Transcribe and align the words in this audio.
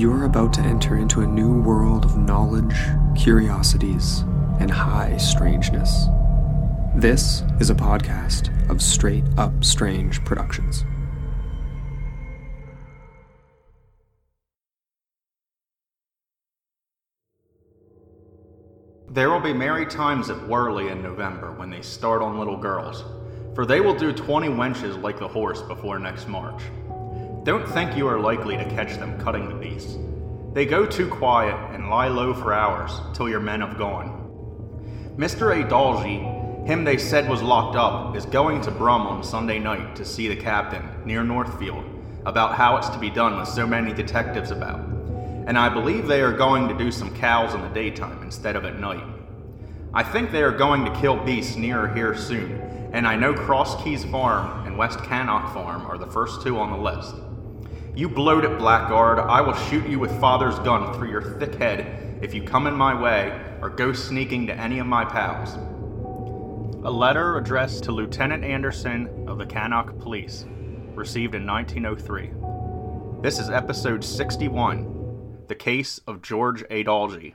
You're 0.00 0.24
about 0.24 0.54
to 0.54 0.62
enter 0.62 0.96
into 0.96 1.20
a 1.20 1.26
new 1.26 1.60
world 1.60 2.06
of 2.06 2.16
knowledge, 2.16 2.74
curiosities, 3.14 4.20
and 4.58 4.70
high 4.70 5.18
strangeness. 5.18 6.06
This 6.96 7.42
is 7.60 7.68
a 7.68 7.74
podcast 7.74 8.48
of 8.70 8.80
Straight 8.80 9.24
Up 9.36 9.62
Strange 9.62 10.24
Productions. 10.24 10.86
There 19.10 19.28
will 19.28 19.40
be 19.40 19.52
merry 19.52 19.84
times 19.84 20.30
at 20.30 20.38
Wyrley 20.38 20.90
in 20.90 21.02
November 21.02 21.52
when 21.52 21.68
they 21.68 21.82
start 21.82 22.22
on 22.22 22.38
little 22.38 22.56
girls, 22.56 23.04
for 23.54 23.66
they 23.66 23.82
will 23.82 23.94
do 23.94 24.14
twenty 24.14 24.48
wenches 24.48 25.02
like 25.02 25.18
the 25.18 25.28
horse 25.28 25.60
before 25.60 25.98
next 25.98 26.26
March. 26.26 26.62
Don't 27.42 27.66
think 27.66 27.96
you 27.96 28.06
are 28.06 28.20
likely 28.20 28.58
to 28.58 28.64
catch 28.66 28.98
them 28.98 29.18
cutting 29.18 29.48
the 29.48 29.54
beasts. 29.54 29.96
They 30.52 30.66
go 30.66 30.84
too 30.84 31.08
quiet 31.08 31.56
and 31.74 31.88
lie 31.88 32.08
low 32.08 32.34
for 32.34 32.52
hours 32.52 32.92
till 33.14 33.30
your 33.30 33.40
men 33.40 33.62
have 33.62 33.78
gone. 33.78 35.14
Mr. 35.16 35.56
Edalji, 35.56 36.66
him 36.66 36.84
they 36.84 36.98
said 36.98 37.30
was 37.30 37.42
locked 37.42 37.76
up, 37.76 38.14
is 38.14 38.26
going 38.26 38.60
to 38.60 38.70
Brum 38.70 39.06
on 39.06 39.22
Sunday 39.22 39.58
night 39.58 39.96
to 39.96 40.04
see 40.04 40.28
the 40.28 40.36
captain, 40.36 40.86
near 41.06 41.24
Northfield, 41.24 41.82
about 42.26 42.56
how 42.56 42.76
it's 42.76 42.90
to 42.90 42.98
be 42.98 43.08
done 43.08 43.38
with 43.38 43.48
so 43.48 43.66
many 43.66 43.94
detectives 43.94 44.50
about. 44.50 44.80
And 45.46 45.56
I 45.56 45.70
believe 45.70 46.06
they 46.06 46.20
are 46.20 46.36
going 46.36 46.68
to 46.68 46.76
do 46.76 46.92
some 46.92 47.16
cows 47.16 47.54
in 47.54 47.62
the 47.62 47.68
daytime 47.68 48.22
instead 48.22 48.54
of 48.54 48.66
at 48.66 48.78
night. 48.78 49.02
I 49.94 50.02
think 50.02 50.30
they 50.30 50.42
are 50.42 50.52
going 50.52 50.84
to 50.84 51.00
kill 51.00 51.16
beasts 51.24 51.56
nearer 51.56 51.88
here 51.88 52.14
soon, 52.14 52.60
and 52.92 53.06
I 53.06 53.16
know 53.16 53.32
Cross 53.32 53.82
Keys 53.82 54.04
Farm 54.04 54.66
and 54.66 54.76
West 54.76 55.02
Cannock 55.04 55.54
Farm 55.54 55.86
are 55.86 55.96
the 55.96 56.06
first 56.06 56.42
two 56.42 56.58
on 56.58 56.70
the 56.70 56.76
list. 56.76 57.14
You 57.94 58.08
bloated 58.08 58.56
blackguard, 58.56 59.18
I 59.18 59.40
will 59.40 59.54
shoot 59.54 59.86
you 59.88 59.98
with 59.98 60.18
father's 60.20 60.58
gun 60.60 60.94
through 60.94 61.10
your 61.10 61.38
thick 61.38 61.56
head 61.56 62.20
if 62.22 62.32
you 62.32 62.42
come 62.42 62.68
in 62.68 62.74
my 62.74 62.98
way 62.98 63.38
or 63.60 63.68
go 63.68 63.92
sneaking 63.92 64.46
to 64.46 64.54
any 64.54 64.78
of 64.78 64.86
my 64.86 65.04
pals. 65.04 65.56
A 66.84 66.90
letter 66.90 67.36
addressed 67.36 67.82
to 67.84 67.92
Lieutenant 67.92 68.44
Anderson 68.44 69.26
of 69.26 69.38
the 69.38 69.44
Cannock 69.44 69.98
Police, 69.98 70.46
received 70.94 71.34
in 71.34 71.44
1903. 71.44 72.30
This 73.22 73.40
is 73.40 73.50
episode 73.50 74.04
61 74.04 75.44
The 75.48 75.56
Case 75.56 76.00
of 76.06 76.22
George 76.22 76.62
Edalji. 76.70 77.34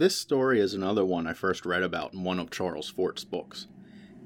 This 0.00 0.16
story 0.16 0.60
is 0.60 0.72
another 0.72 1.04
one 1.04 1.26
I 1.26 1.34
first 1.34 1.66
read 1.66 1.82
about 1.82 2.14
in 2.14 2.24
one 2.24 2.38
of 2.38 2.50
Charles 2.50 2.88
Fort's 2.88 3.22
books. 3.22 3.66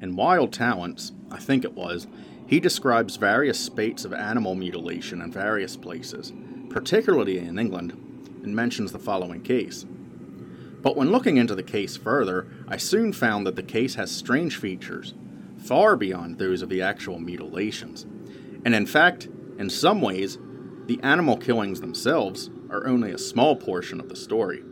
In 0.00 0.14
Wild 0.14 0.52
Talents, 0.52 1.10
I 1.32 1.40
think 1.40 1.64
it 1.64 1.72
was, 1.72 2.06
he 2.46 2.60
describes 2.60 3.16
various 3.16 3.58
spates 3.58 4.04
of 4.04 4.12
animal 4.12 4.54
mutilation 4.54 5.20
in 5.20 5.32
various 5.32 5.76
places, 5.76 6.32
particularly 6.70 7.38
in 7.38 7.58
England, 7.58 7.90
and 8.44 8.54
mentions 8.54 8.92
the 8.92 9.00
following 9.00 9.42
case. 9.42 9.84
But 10.80 10.96
when 10.96 11.10
looking 11.10 11.38
into 11.38 11.56
the 11.56 11.64
case 11.64 11.96
further, 11.96 12.46
I 12.68 12.76
soon 12.76 13.12
found 13.12 13.44
that 13.48 13.56
the 13.56 13.62
case 13.64 13.96
has 13.96 14.12
strange 14.12 14.58
features, 14.58 15.14
far 15.58 15.96
beyond 15.96 16.38
those 16.38 16.62
of 16.62 16.68
the 16.68 16.82
actual 16.82 17.18
mutilations. 17.18 18.06
And 18.64 18.76
in 18.76 18.86
fact, 18.86 19.26
in 19.58 19.68
some 19.70 20.00
ways, 20.00 20.38
the 20.86 21.00
animal 21.02 21.36
killings 21.36 21.80
themselves 21.80 22.48
are 22.70 22.86
only 22.86 23.10
a 23.10 23.18
small 23.18 23.56
portion 23.56 23.98
of 23.98 24.08
the 24.08 24.14
story. 24.14 24.62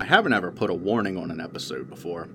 I 0.00 0.04
haven't 0.04 0.32
ever 0.32 0.50
put 0.50 0.70
a 0.70 0.74
warning 0.74 1.16
on 1.16 1.30
an 1.30 1.40
episode 1.40 1.88
before, 1.88 2.28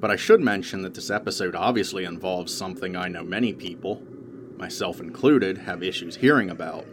but 0.00 0.10
I 0.10 0.16
should 0.16 0.40
mention 0.40 0.82
that 0.82 0.94
this 0.94 1.10
episode 1.10 1.54
obviously 1.54 2.04
involves 2.04 2.54
something 2.54 2.96
I 2.96 3.08
know 3.08 3.24
many 3.24 3.52
people, 3.52 4.02
myself 4.56 5.00
included, 5.00 5.58
have 5.58 5.82
issues 5.82 6.16
hearing 6.16 6.50
about, 6.50 6.86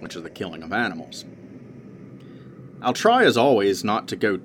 which 0.00 0.16
is 0.16 0.22
the 0.22 0.30
killing 0.30 0.62
of 0.62 0.72
animals. 0.72 1.24
I'll 2.82 2.92
try, 2.92 3.24
as 3.24 3.36
always, 3.36 3.84
not 3.84 4.08
to 4.08 4.16
go 4.16 4.40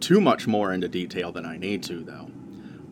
too 0.00 0.20
much 0.20 0.46
more 0.46 0.72
into 0.72 0.88
detail 0.88 1.32
than 1.32 1.44
I 1.44 1.56
need 1.56 1.82
to, 1.84 2.02
though. 2.02 2.30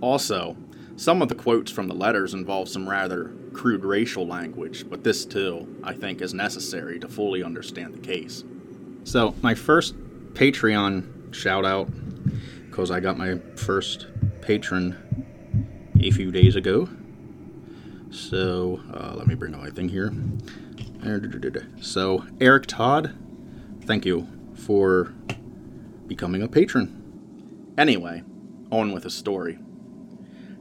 Also, 0.00 0.56
some 0.96 1.22
of 1.22 1.28
the 1.28 1.34
quotes 1.34 1.70
from 1.70 1.88
the 1.88 1.94
letters 1.94 2.34
involve 2.34 2.68
some 2.68 2.88
rather 2.88 3.32
crude 3.52 3.84
racial 3.84 4.26
language, 4.26 4.88
but 4.88 5.04
this 5.04 5.24
too, 5.24 5.66
I 5.82 5.94
think, 5.94 6.20
is 6.20 6.34
necessary 6.34 6.98
to 7.00 7.08
fully 7.08 7.42
understand 7.42 7.94
the 7.94 8.00
case. 8.00 8.44
So, 9.04 9.34
my 9.42 9.54
first 9.54 9.94
Patreon 10.34 11.21
shout 11.32 11.64
out 11.64 11.90
because 12.66 12.90
I 12.90 13.00
got 13.00 13.18
my 13.18 13.38
first 13.56 14.06
patron 14.40 14.96
a 16.00 16.10
few 16.10 16.30
days 16.30 16.56
ago. 16.56 16.88
So 18.10 18.80
uh, 18.92 19.14
let 19.16 19.26
me 19.26 19.34
bring 19.34 19.52
my 19.52 19.70
thing 19.70 19.88
here. 19.88 20.12
So 21.80 22.24
Eric 22.40 22.66
Todd, 22.66 23.16
thank 23.84 24.04
you 24.04 24.28
for 24.54 25.14
becoming 26.06 26.42
a 26.42 26.48
patron. 26.48 26.98
Anyway, 27.76 28.22
on 28.70 28.92
with 28.92 29.04
the 29.04 29.10
story. 29.10 29.58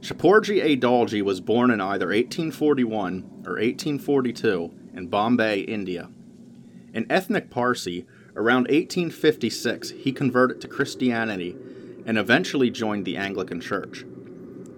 Shapoorji 0.00 0.64
Edalji 0.64 1.22
was 1.22 1.40
born 1.40 1.70
in 1.70 1.80
either 1.80 2.06
1841 2.06 3.44
or 3.46 3.52
1842 3.52 4.74
in 4.94 5.06
Bombay, 5.06 5.60
India. 5.60 6.10
An 6.92 7.06
ethnic 7.08 7.50
Parsi, 7.50 8.06
Around 8.34 8.68
1856, 8.68 9.90
he 9.90 10.12
converted 10.12 10.60
to 10.60 10.68
Christianity 10.68 11.56
and 12.06 12.16
eventually 12.16 12.70
joined 12.70 13.04
the 13.04 13.16
Anglican 13.16 13.60
Church. 13.60 14.04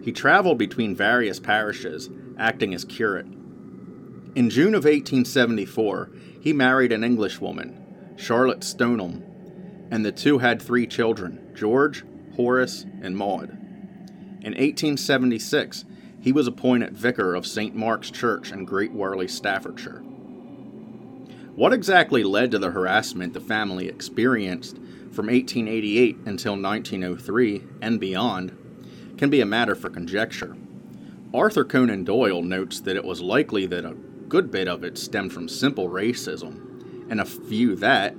He 0.02 0.12
traveled 0.12 0.58
between 0.58 0.94
various 0.94 1.40
parishes, 1.40 2.10
acting 2.38 2.74
as 2.74 2.84
curate. 2.84 3.26
In 4.34 4.50
June 4.50 4.74
of 4.74 4.84
1874, 4.84 6.10
he 6.40 6.52
married 6.52 6.92
an 6.92 7.04
Englishwoman, 7.04 8.14
Charlotte 8.16 8.64
Stoneham, 8.64 9.22
and 9.90 10.04
the 10.04 10.12
two 10.12 10.38
had 10.38 10.60
three 10.60 10.86
children 10.86 11.52
George, 11.54 12.04
Horace, 12.34 12.84
and 13.00 13.16
Maud. 13.16 13.50
In 14.42 14.52
1876, 14.52 15.84
he 16.20 16.32
was 16.32 16.46
appointed 16.46 16.96
vicar 16.96 17.34
of 17.34 17.46
St. 17.46 17.76
Mark's 17.76 18.10
Church 18.10 18.50
in 18.50 18.64
Great 18.64 18.92
Wyrley, 18.92 19.30
Staffordshire. 19.30 20.02
What 21.56 21.72
exactly 21.72 22.24
led 22.24 22.50
to 22.50 22.58
the 22.58 22.72
harassment 22.72 23.32
the 23.32 23.40
family 23.40 23.86
experienced 23.86 24.76
from 25.12 25.26
1888 25.26 26.16
until 26.26 26.60
1903 26.60 27.62
and 27.80 28.00
beyond 28.00 28.58
can 29.16 29.30
be 29.30 29.40
a 29.40 29.46
matter 29.46 29.76
for 29.76 29.88
conjecture. 29.88 30.56
Arthur 31.32 31.64
Conan 31.64 32.02
Doyle 32.02 32.42
notes 32.42 32.80
that 32.80 32.96
it 32.96 33.04
was 33.04 33.20
likely 33.20 33.66
that 33.66 33.84
a 33.84 33.94
good 34.28 34.50
bit 34.50 34.66
of 34.66 34.82
it 34.82 34.98
stemmed 34.98 35.32
from 35.32 35.48
simple 35.48 35.88
racism, 35.88 37.08
and 37.08 37.20
a 37.20 37.24
few 37.24 37.76
that, 37.76 38.16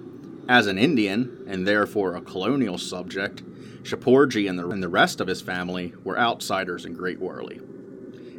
as 0.48 0.68
an 0.68 0.77
Indian 0.77 1.44
and 1.45 1.68
therefore 1.68 2.15
a 2.15 2.21
colonial 2.21 2.77
subject, 2.77 3.44
Shapoorji 3.83 4.50
and 4.50 4.57
the, 4.57 4.69
and 4.69 4.81
the 4.81 4.88
rest 4.88 5.19
of 5.19 5.27
his 5.27 5.42
family 5.42 5.94
were 6.06 6.18
outsiders 6.18 6.86
in 6.86 6.94
Great 6.94 7.19
Wyrley. 7.19 7.62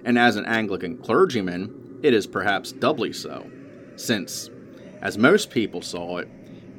And 0.06 0.18
as 0.18 0.36
an 0.36 0.46
Anglican 0.46 0.96
clergyman, 0.96 2.00
it 2.02 2.14
is 2.14 2.26
perhaps 2.26 2.72
doubly 2.72 3.12
so, 3.12 3.50
since 3.96 4.48
as 5.00 5.18
most 5.18 5.50
people 5.50 5.82
saw 5.82 6.18
it, 6.18 6.28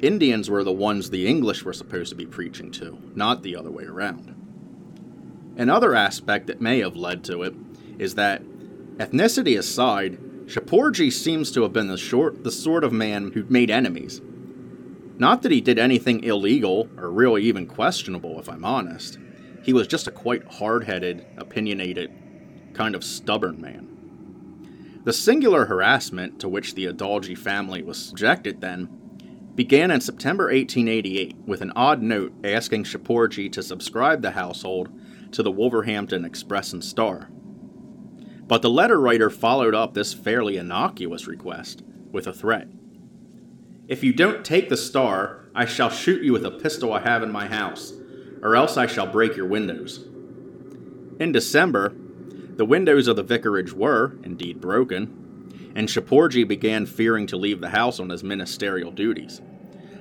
Indians 0.00 0.48
were 0.48 0.62
the 0.64 0.72
ones 0.72 1.10
the 1.10 1.26
English 1.26 1.64
were 1.64 1.72
supposed 1.72 2.10
to 2.10 2.16
be 2.16 2.26
preaching 2.26 2.70
to, 2.72 2.98
not 3.14 3.42
the 3.42 3.56
other 3.56 3.70
way 3.70 3.84
around. 3.84 4.34
Another 5.56 5.94
aspect 5.94 6.46
that 6.46 6.60
may 6.60 6.78
have 6.80 6.94
led 6.96 7.24
to 7.24 7.42
it 7.42 7.54
is 7.98 8.14
that, 8.14 8.42
ethnicity 8.98 9.58
aside, 9.58 10.18
Shapoorji 10.46 11.12
seems 11.12 11.50
to 11.50 11.62
have 11.62 11.72
been 11.72 11.88
the, 11.88 11.98
short, 11.98 12.44
the 12.44 12.52
sort 12.52 12.84
of 12.84 12.92
man 12.92 13.32
who 13.32 13.44
made 13.48 13.70
enemies. 13.70 14.20
Not 15.18 15.42
that 15.42 15.50
he 15.50 15.60
did 15.60 15.78
anything 15.80 16.22
illegal 16.22 16.88
or 16.96 17.10
really 17.10 17.42
even 17.42 17.66
questionable, 17.66 18.38
if 18.38 18.48
I'm 18.48 18.64
honest. 18.64 19.18
he 19.68 19.72
was 19.72 19.86
just 19.86 20.06
a 20.06 20.10
quite 20.10 20.44
hard 20.44 20.84
headed, 20.84 21.26
opinionated, 21.36 22.10
kind 22.72 22.94
of 22.94 23.04
stubborn 23.04 23.60
man. 23.60 23.87
The 25.08 25.14
singular 25.14 25.64
harassment 25.64 26.38
to 26.40 26.50
which 26.50 26.74
the 26.74 26.84
Edalji 26.84 27.34
family 27.34 27.82
was 27.82 27.96
subjected 27.96 28.60
then 28.60 28.90
began 29.54 29.90
in 29.90 30.02
September 30.02 30.48
1888 30.52 31.34
with 31.46 31.62
an 31.62 31.72
odd 31.74 32.02
note 32.02 32.34
asking 32.44 32.84
Shapoorji 32.84 33.50
to 33.52 33.62
subscribe 33.62 34.20
the 34.20 34.32
household 34.32 34.90
to 35.32 35.42
the 35.42 35.50
Wolverhampton 35.50 36.26
Express 36.26 36.74
and 36.74 36.84
Star. 36.84 37.30
But 38.46 38.60
the 38.60 38.68
letter 38.68 39.00
writer 39.00 39.30
followed 39.30 39.74
up 39.74 39.94
this 39.94 40.12
fairly 40.12 40.58
innocuous 40.58 41.26
request 41.26 41.82
with 42.12 42.26
a 42.26 42.32
threat. 42.34 42.68
If 43.88 44.04
you 44.04 44.12
don't 44.12 44.44
take 44.44 44.68
the 44.68 44.76
star, 44.76 45.46
I 45.54 45.64
shall 45.64 45.88
shoot 45.88 46.22
you 46.22 46.34
with 46.34 46.44
a 46.44 46.50
pistol 46.50 46.92
I 46.92 47.00
have 47.00 47.22
in 47.22 47.32
my 47.32 47.46
house, 47.46 47.94
or 48.42 48.56
else 48.56 48.76
I 48.76 48.86
shall 48.86 49.06
break 49.06 49.36
your 49.36 49.46
windows. 49.46 50.06
In 51.18 51.32
December, 51.32 51.94
the 52.58 52.64
windows 52.64 53.06
of 53.06 53.14
the 53.14 53.22
vicarage 53.22 53.72
were, 53.72 54.16
indeed, 54.24 54.60
broken, 54.60 55.72
and 55.76 55.88
Shapoorji 55.88 56.46
began 56.46 56.86
fearing 56.86 57.24
to 57.28 57.36
leave 57.36 57.60
the 57.60 57.68
house 57.68 58.00
on 58.00 58.10
his 58.10 58.24
ministerial 58.24 58.90
duties. 58.90 59.40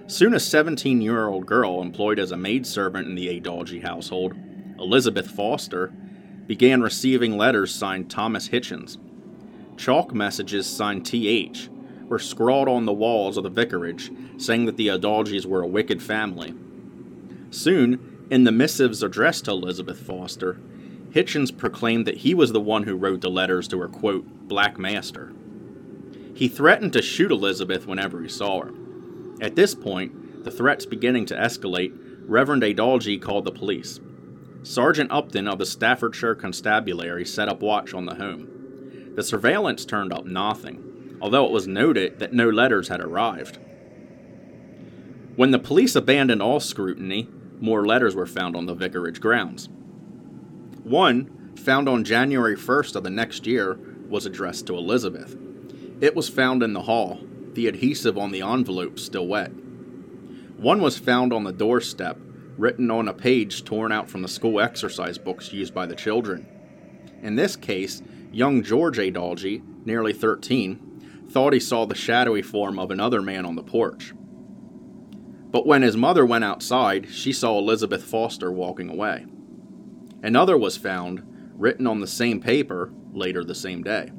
Soon 0.07 0.33
a 0.33 0.39
17 0.39 0.99
year 0.99 1.27
old 1.27 1.45
girl 1.45 1.83
employed 1.83 2.17
as 2.17 2.31
a 2.31 2.37
maidservant 2.37 3.07
in 3.07 3.13
the 3.13 3.29
Edalji 3.29 3.83
household, 3.83 4.33
Elizabeth 4.79 5.29
Foster, 5.29 5.93
began 6.47 6.81
receiving 6.81 7.37
letters 7.37 7.75
signed 7.75 8.09
Thomas 8.09 8.49
Hitchens. 8.49 8.97
Chalk 9.77 10.11
messages 10.11 10.65
signed 10.65 11.05
T.H 11.05 11.69
were 12.07 12.17
scrawled 12.17 12.67
on 12.67 12.85
the 12.85 12.93
walls 12.93 13.37
of 13.37 13.43
the 13.43 13.49
vicarage, 13.49 14.11
saying 14.37 14.65
that 14.65 14.77
the 14.77 14.87
Edaljis 14.87 15.45
were 15.45 15.61
a 15.61 15.67
wicked 15.67 16.01
family. 16.01 16.55
Soon, 17.51 18.25
in 18.31 18.45
the 18.45 18.51
missives 18.51 19.03
addressed 19.03 19.45
to 19.45 19.51
Elizabeth 19.51 19.99
Foster, 19.99 20.59
Hitchens 21.17 21.49
proclaimed 21.49 22.05
that 22.05 22.17
he 22.17 22.35
was 22.35 22.51
the 22.51 22.61
one 22.61 22.83
who 22.83 22.95
wrote 22.95 23.21
the 23.21 23.29
letters 23.31 23.67
to 23.69 23.79
her, 23.79 23.87
quote, 23.87 24.47
black 24.47 24.77
master. 24.77 25.33
He 26.35 26.47
threatened 26.47 26.93
to 26.93 27.01
shoot 27.01 27.31
Elizabeth 27.31 27.87
whenever 27.87 28.21
he 28.21 28.29
saw 28.29 28.61
her. 28.61 28.71
At 29.41 29.55
this 29.55 29.73
point, 29.73 30.43
the 30.43 30.51
threats 30.51 30.85
beginning 30.85 31.25
to 31.25 31.35
escalate, 31.35 31.97
Reverend 32.27 32.61
Edalji 32.61 33.19
called 33.19 33.45
the 33.45 33.51
police. 33.51 33.99
Sergeant 34.61 35.11
Upton 35.11 35.47
of 35.47 35.57
the 35.57 35.65
Staffordshire 35.65 36.35
Constabulary 36.35 37.25
set 37.25 37.49
up 37.49 37.61
watch 37.61 37.95
on 37.95 38.05
the 38.05 38.13
home. 38.13 39.15
The 39.15 39.23
surveillance 39.23 39.85
turned 39.85 40.13
up 40.13 40.27
nothing, 40.27 41.17
although 41.19 41.47
it 41.47 41.51
was 41.51 41.65
noted 41.65 42.19
that 42.19 42.33
no 42.33 42.47
letters 42.47 42.89
had 42.89 43.01
arrived. 43.01 43.57
When 45.35 45.49
the 45.49 45.57
police 45.57 45.95
abandoned 45.95 46.43
all 46.43 46.59
scrutiny, 46.59 47.27
more 47.59 47.87
letters 47.87 48.15
were 48.15 48.27
found 48.27 48.55
on 48.55 48.67
the 48.67 48.75
vicarage 48.75 49.19
grounds. 49.19 49.67
One, 50.87 51.51
found 51.57 51.89
on 51.89 52.05
January 52.05 52.55
1st 52.55 52.95
of 52.95 53.03
the 53.03 53.09
next 53.09 53.45
year, 53.45 53.77
was 54.07 54.25
addressed 54.25 54.67
to 54.67 54.77
Elizabeth. 54.77 55.35
It 55.99 56.15
was 56.15 56.29
found 56.29 56.63
in 56.63 56.71
the 56.71 56.83
hall, 56.83 57.19
the 57.51 57.67
adhesive 57.67 58.17
on 58.17 58.31
the 58.31 58.41
envelope 58.41 58.97
still 58.97 59.27
wet. 59.27 59.51
One 60.55 60.79
was 60.81 60.97
found 60.97 61.33
on 61.33 61.43
the 61.43 61.51
doorstep, 61.51 62.17
written 62.57 62.89
on 62.89 63.09
a 63.09 63.13
page 63.13 63.65
torn 63.65 63.91
out 63.91 64.09
from 64.09 64.21
the 64.21 64.29
school 64.29 64.61
exercise 64.61 65.17
books 65.17 65.51
used 65.51 65.73
by 65.73 65.87
the 65.87 65.95
children. 65.95 66.47
In 67.21 67.35
this 67.35 67.57
case, 67.57 68.01
young 68.31 68.63
George 68.63 68.97
Edalji, 68.97 69.61
nearly 69.85 70.13
13, 70.13 71.25
thought 71.27 71.51
he 71.51 71.59
saw 71.59 71.85
the 71.85 71.95
shadowy 71.95 72.41
form 72.41 72.79
of 72.79 72.91
another 72.91 73.21
man 73.21 73.45
on 73.45 73.55
the 73.55 73.61
porch. 73.61 74.13
But 75.51 75.67
when 75.67 75.81
his 75.81 75.97
mother 75.97 76.25
went 76.25 76.45
outside, 76.45 77.09
she 77.09 77.33
saw 77.33 77.57
Elizabeth 77.57 78.05
Foster 78.05 78.49
walking 78.49 78.89
away. 78.89 79.25
Another 80.23 80.57
was 80.57 80.77
found, 80.77 81.23
written 81.55 81.87
on 81.87 81.99
the 81.99 82.07
same 82.07 82.39
paper, 82.39 82.91
later 83.13 83.43
the 83.43 83.55
same 83.55 83.83
day. 83.83 84.11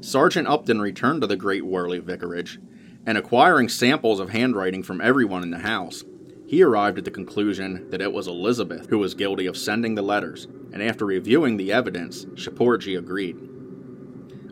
Sergeant 0.00 0.46
Upton 0.48 0.80
returned 0.80 1.20
to 1.22 1.26
the 1.26 1.36
Great 1.36 1.64
Wyrley 1.64 2.00
Vicarage, 2.00 2.60
and 3.06 3.16
acquiring 3.16 3.68
samples 3.68 4.20
of 4.20 4.30
handwriting 4.30 4.82
from 4.82 5.00
everyone 5.00 5.42
in 5.42 5.50
the 5.50 5.58
house, 5.58 6.04
he 6.46 6.62
arrived 6.62 6.98
at 6.98 7.04
the 7.04 7.10
conclusion 7.10 7.88
that 7.90 8.00
it 8.00 8.12
was 8.12 8.26
Elizabeth 8.26 8.88
who 8.88 8.98
was 8.98 9.14
guilty 9.14 9.46
of 9.46 9.56
sending 9.56 9.94
the 9.94 10.02
letters, 10.02 10.46
and 10.72 10.82
after 10.82 11.04
reviewing 11.04 11.56
the 11.56 11.72
evidence, 11.72 12.24
Shapoorji 12.34 12.96
agreed. 12.96 13.36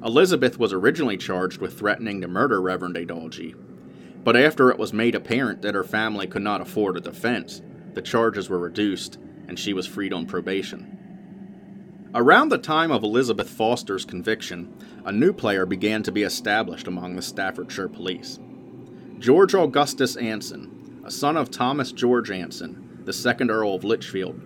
Elizabeth 0.05 0.59
was 0.59 0.73
originally 0.73 1.17
charged 1.17 1.61
with 1.61 1.79
threatening 1.79 2.21
to 2.21 2.29
murder 2.29 2.61
Reverend 2.61 2.97
Edalji, 2.97 3.55
but 4.23 4.37
after 4.37 4.71
it 4.71 4.79
was 4.79 4.93
made 4.93 5.15
apparent 5.15 5.63
that 5.63 5.75
her 5.75 5.85
family 5.85 6.27
could 6.27 6.43
not 6.43 6.61
afford 6.61 6.97
a 6.97 7.01
defense, 7.01 7.63
the 7.95 8.03
charges 8.03 8.51
were 8.51 8.59
reduced 8.59 9.19
and 9.49 9.59
she 9.59 9.73
was 9.73 9.87
freed 9.87 10.13
on 10.13 10.27
probation. 10.27 10.97
Around 12.15 12.49
the 12.49 12.59
time 12.59 12.91
of 12.91 13.03
Elizabeth 13.03 13.51
Foster's 13.51 14.05
conviction, 14.05 14.73
a 15.05 15.13
new 15.13 15.33
player 15.33 15.67
began 15.67 16.03
to 16.03 16.13
be 16.13 16.23
established 16.23 16.87
among 16.87 17.15
the 17.15 17.23
Staffordshire 17.23 17.89
police. 17.89 18.39
George 19.19 19.55
Augustus 19.55 20.17
Anson, 20.17 21.03
a 21.05 21.11
son 21.11 21.37
of 21.37 21.51
Thomas 21.51 21.93
George 21.93 22.31
Anson, 22.31 23.01
the 23.05 23.13
second 23.13 23.51
Earl 23.51 23.75
of 23.75 23.85
Lichfield, 23.85 24.41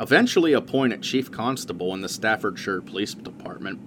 eventually 0.00 0.52
appointed 0.52 1.02
chief 1.02 1.30
constable 1.30 1.94
in 1.94 2.00
the 2.00 2.08
Staffordshire 2.08 2.80
Police 2.80 3.14
Department, 3.14 3.80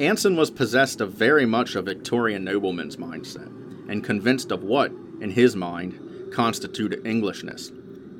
Anson 0.00 0.36
was 0.36 0.50
possessed 0.50 1.00
of 1.00 1.12
very 1.12 1.46
much 1.46 1.76
a 1.76 1.82
Victorian 1.82 2.44
nobleman's 2.44 2.96
mindset, 2.96 3.46
and 3.88 4.02
convinced 4.02 4.50
of 4.50 4.64
what, 4.64 4.90
in 5.20 5.30
his 5.30 5.54
mind, 5.54 6.32
constituted 6.32 7.06
Englishness. 7.06 7.70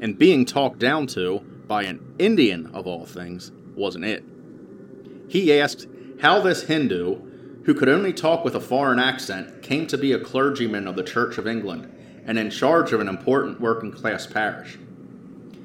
And 0.04 0.18
being 0.18 0.44
talked 0.44 0.78
down 0.78 1.06
to 1.08 1.38
by 1.66 1.84
an 1.84 2.14
Indian, 2.18 2.66
of 2.74 2.86
all 2.86 3.06
things, 3.06 3.50
wasn't 3.74 4.04
it. 4.04 4.22
He 5.30 5.58
asked 5.58 5.86
how 6.20 6.42
this 6.42 6.64
Hindu, 6.64 7.62
who 7.64 7.72
could 7.72 7.88
only 7.88 8.12
talk 8.12 8.44
with 8.44 8.54
a 8.54 8.60
foreign 8.60 8.98
accent, 8.98 9.62
came 9.62 9.86
to 9.86 9.96
be 9.96 10.12
a 10.12 10.18
clergyman 10.20 10.86
of 10.86 10.96
the 10.96 11.02
Church 11.02 11.38
of 11.38 11.46
England 11.46 11.90
and 12.26 12.38
in 12.38 12.50
charge 12.50 12.92
of 12.92 13.00
an 13.00 13.08
important 13.08 13.62
working 13.62 13.90
class 13.90 14.26
parish. 14.26 14.76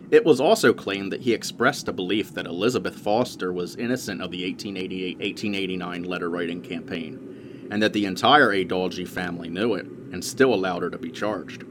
It 0.10 0.24
was 0.24 0.40
also 0.40 0.72
claimed 0.72 1.12
that 1.12 1.24
he 1.24 1.34
expressed 1.34 1.90
a 1.90 1.94
belief 1.94 2.34
that 2.36 2.46
Elizabeth 2.46 2.96
Foster 2.96 3.52
was 3.52 3.76
innocent 3.76 4.22
of 4.22 4.32
the 4.32 4.46
1888 4.46 5.18
1889 5.18 6.04
letter 6.04 6.30
writing 6.30 6.62
campaign, 6.62 7.68
and 7.70 7.84
that 7.84 7.92
the 7.92 8.06
entire 8.06 8.54
Edalji 8.54 9.06
family 9.06 9.50
knew 9.50 9.74
it 9.74 9.86
and 9.86 10.24
still 10.24 10.54
allowed 10.54 10.84
her 10.84 10.90
to 10.90 10.98
be 10.98 11.12
charged. 11.12 11.66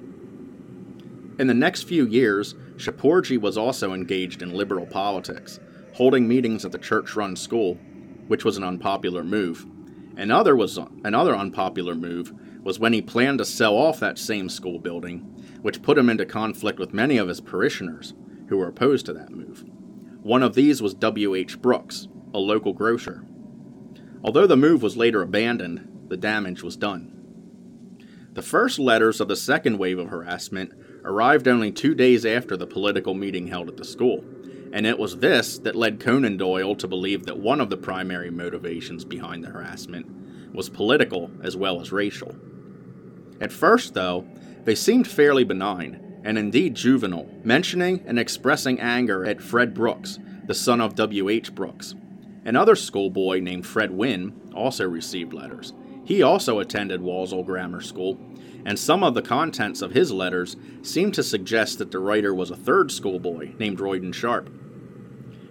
In 1.39 1.47
the 1.47 1.55
next 1.55 1.83
few 1.83 2.05
years, 2.05 2.55
Shapoorji 2.77 3.41
was 3.41 3.57
also 3.57 3.93
engaged 3.93 4.43
in 4.43 4.51
liberal 4.51 4.87
politics, 4.87 5.61
holding 5.95 6.27
meetings 6.27 6.65
at 6.65 6.73
the 6.73 6.79
church 6.79 7.15
run 7.15 7.37
school, 7.37 7.75
which 8.27 8.45
was 8.45 8.57
an 8.57 8.65
unpopular 8.65 9.23
move. 9.23 9.65
Another, 10.17 10.57
was, 10.57 10.79
another 11.05 11.37
unpopular 11.37 11.95
move 11.95 12.33
was 12.65 12.81
when 12.81 12.93
he 12.93 13.01
planned 13.01 13.39
to 13.39 13.45
sell 13.45 13.77
off 13.77 14.01
that 14.01 14.19
same 14.19 14.49
school 14.49 14.81
building, 14.81 15.21
which 15.63 15.81
put 15.81 15.97
him 15.97 16.11
into 16.11 16.27
conflict 16.27 16.81
with 16.81 16.93
many 16.93 17.19
of 17.19 17.29
his 17.29 17.41
parishioners, 17.41 18.15
who 18.49 18.57
were 18.57 18.67
opposed 18.67 19.07
to 19.07 19.13
that 19.13 19.31
move. 19.31 19.65
One 20.23 20.43
of 20.43 20.55
these 20.55 20.83
was 20.83 20.95
W.H. 20.95 21.63
Brooks, 21.63 22.09
a 22.35 22.39
local 22.39 22.73
grocer. 22.73 23.25
Although 24.25 24.49
the 24.49 24.57
move 24.57 24.83
was 24.83 24.97
later 24.97 25.23
abandoned, 25.23 26.07
the 26.09 26.17
damage 26.17 26.65
was 26.65 26.77
done. 26.77 27.15
The 28.33 28.43
first 28.43 28.79
letters 28.79 29.21
of 29.21 29.29
the 29.29 29.37
second 29.37 29.79
wave 29.79 29.99
of 29.99 30.09
harassment 30.09 30.73
arrived 31.09 31.49
only 31.49 31.73
two 31.73 31.95
days 31.95 32.27
after 32.27 32.57
the 32.57 32.67
political 32.67 33.15
meeting 33.15 33.47
held 33.47 33.69
at 33.69 33.79
the 33.79 33.85
school, 33.85 34.23
and 34.73 34.87
it 34.87 34.99
was 34.99 35.19
this 35.19 35.59
that 35.59 35.75
led 35.75 35.99
Conan 35.99 36.37
Doyle 36.37 36.77
to 36.77 36.87
believe 36.87 37.25
that 37.25 37.39
one 37.39 37.61
of 37.63 37.71
the 37.71 37.79
primary 37.79 38.31
motivations 38.31 39.07
behind 39.07 39.43
the 39.43 39.49
harassment 39.49 40.55
was 40.55 40.69
political 40.69 41.31
as 41.43 41.57
well 41.57 41.81
as 41.81 41.93
racial. 41.93 42.37
At 43.41 43.53
first, 43.53 43.95
though, 43.95 44.27
they 44.65 44.75
seemed 44.75 45.09
fairly 45.09 45.45
benign, 45.45 46.21
and 46.25 46.37
indeed 46.37 46.75
juvenile, 46.75 47.29
mentioning 47.43 48.03
and 48.07 48.19
expressing 48.19 48.79
anger 48.79 49.25
at 49.25 49.41
Fred 49.41 49.73
Brooks, 49.73 50.19
the 50.45 50.55
son 50.55 50.81
of 50.81 50.95
W.H. 50.95 51.55
Brooks. 51.55 51.95
Another 52.45 52.77
schoolboy 52.77 53.41
named 53.41 53.67
Fred 53.67 53.91
Wynne 53.91 54.53
also 54.55 54.87
received 54.87 55.33
letters. 55.33 55.73
He 56.05 56.23
also 56.23 56.59
attended 56.59 57.01
Walsall 57.01 57.45
Grammar 57.45 57.81
School, 57.81 58.19
and 58.65 58.79
some 58.79 59.03
of 59.03 59.15
the 59.15 59.23
contents 59.23 59.83
of 59.83 59.93
his 59.93 60.13
letters 60.13 60.57
seem 60.83 61.13
to 61.13 61.23
suggest 61.23 61.79
that 61.79 61.91
the 61.91 61.99
writer 61.99 62.35
was 62.35 62.51
a 62.51 62.57
third 62.57 62.91
schoolboy 62.91 63.53
named 63.59 63.79
Royden 63.79 64.13
Sharp. 64.13 64.51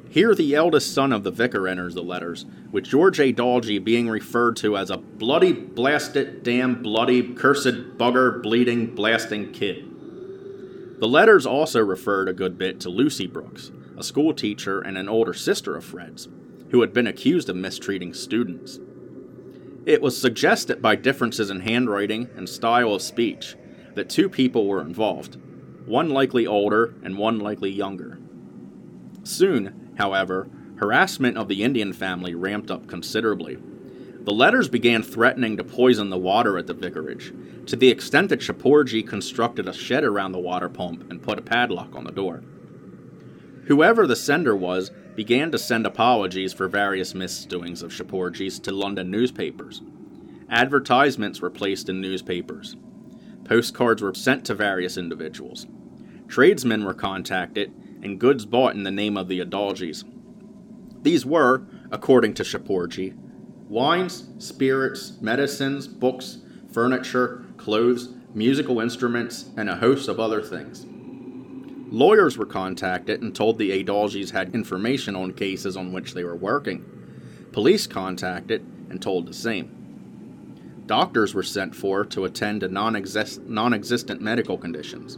Here, 0.10 0.34
the 0.34 0.56
eldest 0.56 0.94
son 0.94 1.12
of 1.12 1.24
the 1.24 1.32
vicar 1.32 1.68
enters 1.68 1.94
the 1.94 2.02
letters, 2.02 2.46
with 2.72 2.86
George 2.86 3.20
Edalji 3.20 3.84
being 3.84 4.10
referred 4.10 4.56
to 4.58 4.78
as 4.78 4.90
a 4.90 4.98
bloody, 4.98 5.52
blasted, 5.52 6.44
damn, 6.44 6.82
bloody, 6.82 7.34
cursed, 7.34 7.98
bugger, 7.98 8.42
bleeding, 8.42 8.96
blasting 8.96 9.52
kid. 9.52 9.86
The 11.00 11.08
letters 11.08 11.46
also 11.46 11.82
referred 11.82 12.30
a 12.30 12.34
good 12.34 12.58
bit 12.58 12.80
to 12.82 12.90
Lucy 12.90 13.28
Brooks, 13.28 13.72
a 13.98 14.04
schoolteacher 14.04 14.82
and 14.82 14.98
an 14.98 15.10
older 15.10 15.34
sister 15.34 15.76
of 15.76 15.86
Fred's, 15.86 16.28
who 16.70 16.82
had 16.82 16.94
been 16.94 17.08
accused 17.08 17.50
of 17.50 17.56
mistreating 17.56 18.14
students. 18.14 18.80
It 19.88 20.01
was 20.01 20.20
suggested 20.20 20.82
by 20.82 20.98
differences 20.98 21.50
in 21.50 21.62
handwriting 21.62 22.27
and 22.36 22.50
style 22.50 22.94
of 22.94 23.01
speech 23.01 23.56
that 23.96 24.10
two 24.10 24.27
people 24.27 24.67
were 24.67 24.82
involved, 24.82 25.38
one 25.86 26.10
likely 26.10 26.46
older 26.46 26.94
and 27.03 27.17
one 27.17 27.39
likely 27.39 27.72
younger. 27.72 28.20
Soon, 29.24 29.94
however, 29.98 30.50
harassment 30.75 31.38
of 31.38 31.48
the 31.48 31.63
Indian 31.63 31.94
family 31.94 32.36
ramped 32.36 32.70
up 32.70 32.86
considerably. 32.88 33.60
The 34.25 34.34
letters 34.34 34.67
began 34.67 35.03
threatening 35.03 35.56
to 35.56 35.63
poison 35.63 36.10
the 36.10 36.17
water 36.17 36.58
at 36.58 36.67
the 36.67 36.74
vicarage, 36.74 37.34
to 37.67 37.77
the 37.77 37.89
extent 37.89 38.27
that 38.27 38.41
Shapoorji 38.41 39.08
constructed 39.08 39.70
a 39.70 39.74
shed 39.74 40.03
around 40.03 40.34
the 40.34 40.38
water 40.38 40.67
pump 40.67 41.10
and 41.10 41.24
put 41.24 41.39
a 41.39 41.41
padlock 41.41 41.96
on 41.96 42.03
the 42.03 42.12
door. 42.12 42.44
Whoever 43.67 44.06
the 44.06 44.17
sender 44.17 44.53
was 44.53 44.91
began 45.18 45.52
to 45.52 45.58
send 45.58 45.84
apologies 45.84 46.54
for 46.54 46.68
various 46.68 47.16
misdoings 47.16 47.82
of 47.82 47.92
Shapoorji's 47.92 48.60
to 48.60 48.72
London 48.72 49.10
newspapers. 49.10 49.82
Advertisements 50.48 51.42
were 51.42 51.50
placed 51.50 51.90
in 51.90 52.00
newspapers. 52.00 52.76
Postcards 53.44 54.04
were 54.04 54.14
sent 54.14 54.46
to 54.46 54.54
various 54.54 54.96
individuals. 54.96 55.66
Tradesmen 56.28 56.86
were 56.86 56.94
contacted 56.94 57.74
and 58.04 58.20
goods 58.20 58.46
bought 58.46 58.76
in 58.76 58.84
the 58.84 58.92
name 58.92 59.18
of 59.18 59.28
the 59.28 59.40
Edaljis. 59.40 60.04
These 61.02 61.26
were, 61.26 61.66
according 61.92 62.36
to 62.36 62.44
Shapoorji, 62.44 63.18
wines, 63.68 64.28
spirits, 64.38 65.20
medicines, 65.20 65.88
books, 65.88 66.38
furniture, 66.72 67.44
clothes, 67.58 68.14
musical 68.36 68.80
instruments, 68.80 69.50
and 69.58 69.68
a 69.68 69.78
host 69.78 70.10
of 70.10 70.20
other 70.20 70.44
things. 70.44 70.86
Lawyers 71.89 72.38
were 72.38 72.46
contacted 72.46 73.22
and 73.22 73.34
told 73.34 73.58
the 73.58 73.72
Edaljis 73.72 74.32
had 74.32 74.53
information 74.53 75.15
on 75.15 75.32
cases 75.32 75.77
on 75.77 75.94
which 75.94 76.13
they 76.13 76.24
were 76.24 76.36
working. 76.36 76.86
Police 77.53 77.88
contacted 77.88 78.62
and 78.89 79.01
told 79.01 79.25
the 79.25 79.34
same. 79.34 80.84
Doctors 80.86 81.34
were 81.34 81.44
sent 81.44 81.75
for 81.75 82.03
to 82.06 82.25
attend 82.25 82.62
to 82.62 82.67
non 82.67 82.96
existent 82.96 84.22
medical 84.22 84.58
conditions. 84.58 85.17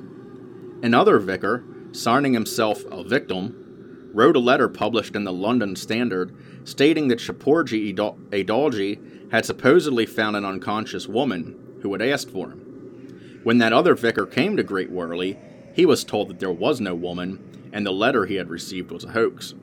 Another 0.84 1.18
vicar, 1.20 1.64
signing 1.92 2.34
himself 2.34 2.84
a 2.92 3.04
victim, 3.04 4.10
wrote 4.14 4.36
a 4.36 4.40
letter 4.40 4.68
published 4.68 5.16
in 5.16 5.24
the 5.24 5.34
London 5.34 5.76
Standard 5.76 6.36
stating 6.64 7.08
that 7.08 7.20
Shapoorji 7.20 7.96
Edalji 8.32 9.32
had 9.32 9.46
supposedly 9.46 10.06
found 10.06 10.36
an 10.36 10.46
unconscious 10.46 11.08
woman 11.08 11.78
who 11.82 11.92
had 11.94 12.02
asked 12.02 12.30
for 12.30 12.50
him. 12.50 13.40
When 13.44 13.58
that 13.60 13.74
other 13.74 13.96
vicar 13.96 14.26
came 14.26 14.58
to 14.58 14.64
Great 14.64 14.92
Wyrley, 14.92 15.38
he 15.80 15.86
was 15.86 16.04
told 16.04 16.28
that 16.28 16.42
there 16.42 16.52
was 16.52 16.82
no 16.82 16.94
woman, 16.94 17.70
and 17.72 17.86
the 17.86 17.92
letter 17.92 18.26
he 18.26 18.36
had 18.36 18.50
received 18.50 18.92
was 18.92 19.06
a 19.06 19.12
hoax. 19.12 19.54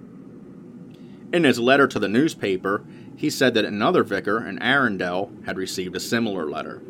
In 1.30 1.44
his 1.44 1.58
letter 1.58 1.86
to 1.86 1.98
the 1.98 2.08
newspaper, 2.08 2.82
he 3.16 3.28
said 3.28 3.52
that 3.52 3.66
another 3.66 4.02
vicar 4.02 4.42
in 4.48 4.58
Arundel 4.62 5.30
had 5.44 5.58
received 5.58 5.94
a 5.94 6.00
similar 6.00 6.48
letter. 6.48 6.80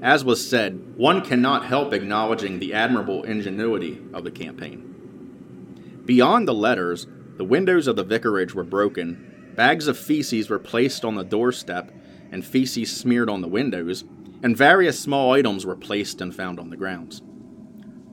As 0.00 0.24
was 0.24 0.48
said, 0.48 0.96
one 0.96 1.20
cannot 1.20 1.66
help 1.66 1.92
acknowledging 1.92 2.60
the 2.60 2.72
admirable 2.72 3.24
ingenuity 3.24 4.00
of 4.14 4.24
the 4.24 4.30
campaign. 4.30 6.00
Beyond 6.06 6.48
the 6.48 6.54
letters, 6.54 7.06
the 7.36 7.44
windows 7.44 7.86
of 7.86 7.96
the 7.96 8.04
vicarage 8.04 8.54
were 8.54 8.64
broken, 8.64 9.52
bags 9.54 9.86
of 9.86 9.98
feces 9.98 10.48
were 10.48 10.58
placed 10.58 11.04
on 11.04 11.16
the 11.16 11.24
doorstep, 11.24 11.92
and 12.30 12.42
feces 12.42 12.90
smeared 12.96 13.28
on 13.28 13.42
the 13.42 13.48
windows, 13.48 14.04
and 14.42 14.56
various 14.56 14.98
small 14.98 15.32
items 15.32 15.66
were 15.66 15.76
placed 15.76 16.22
and 16.22 16.34
found 16.34 16.58
on 16.58 16.70
the 16.70 16.76
grounds. 16.78 17.20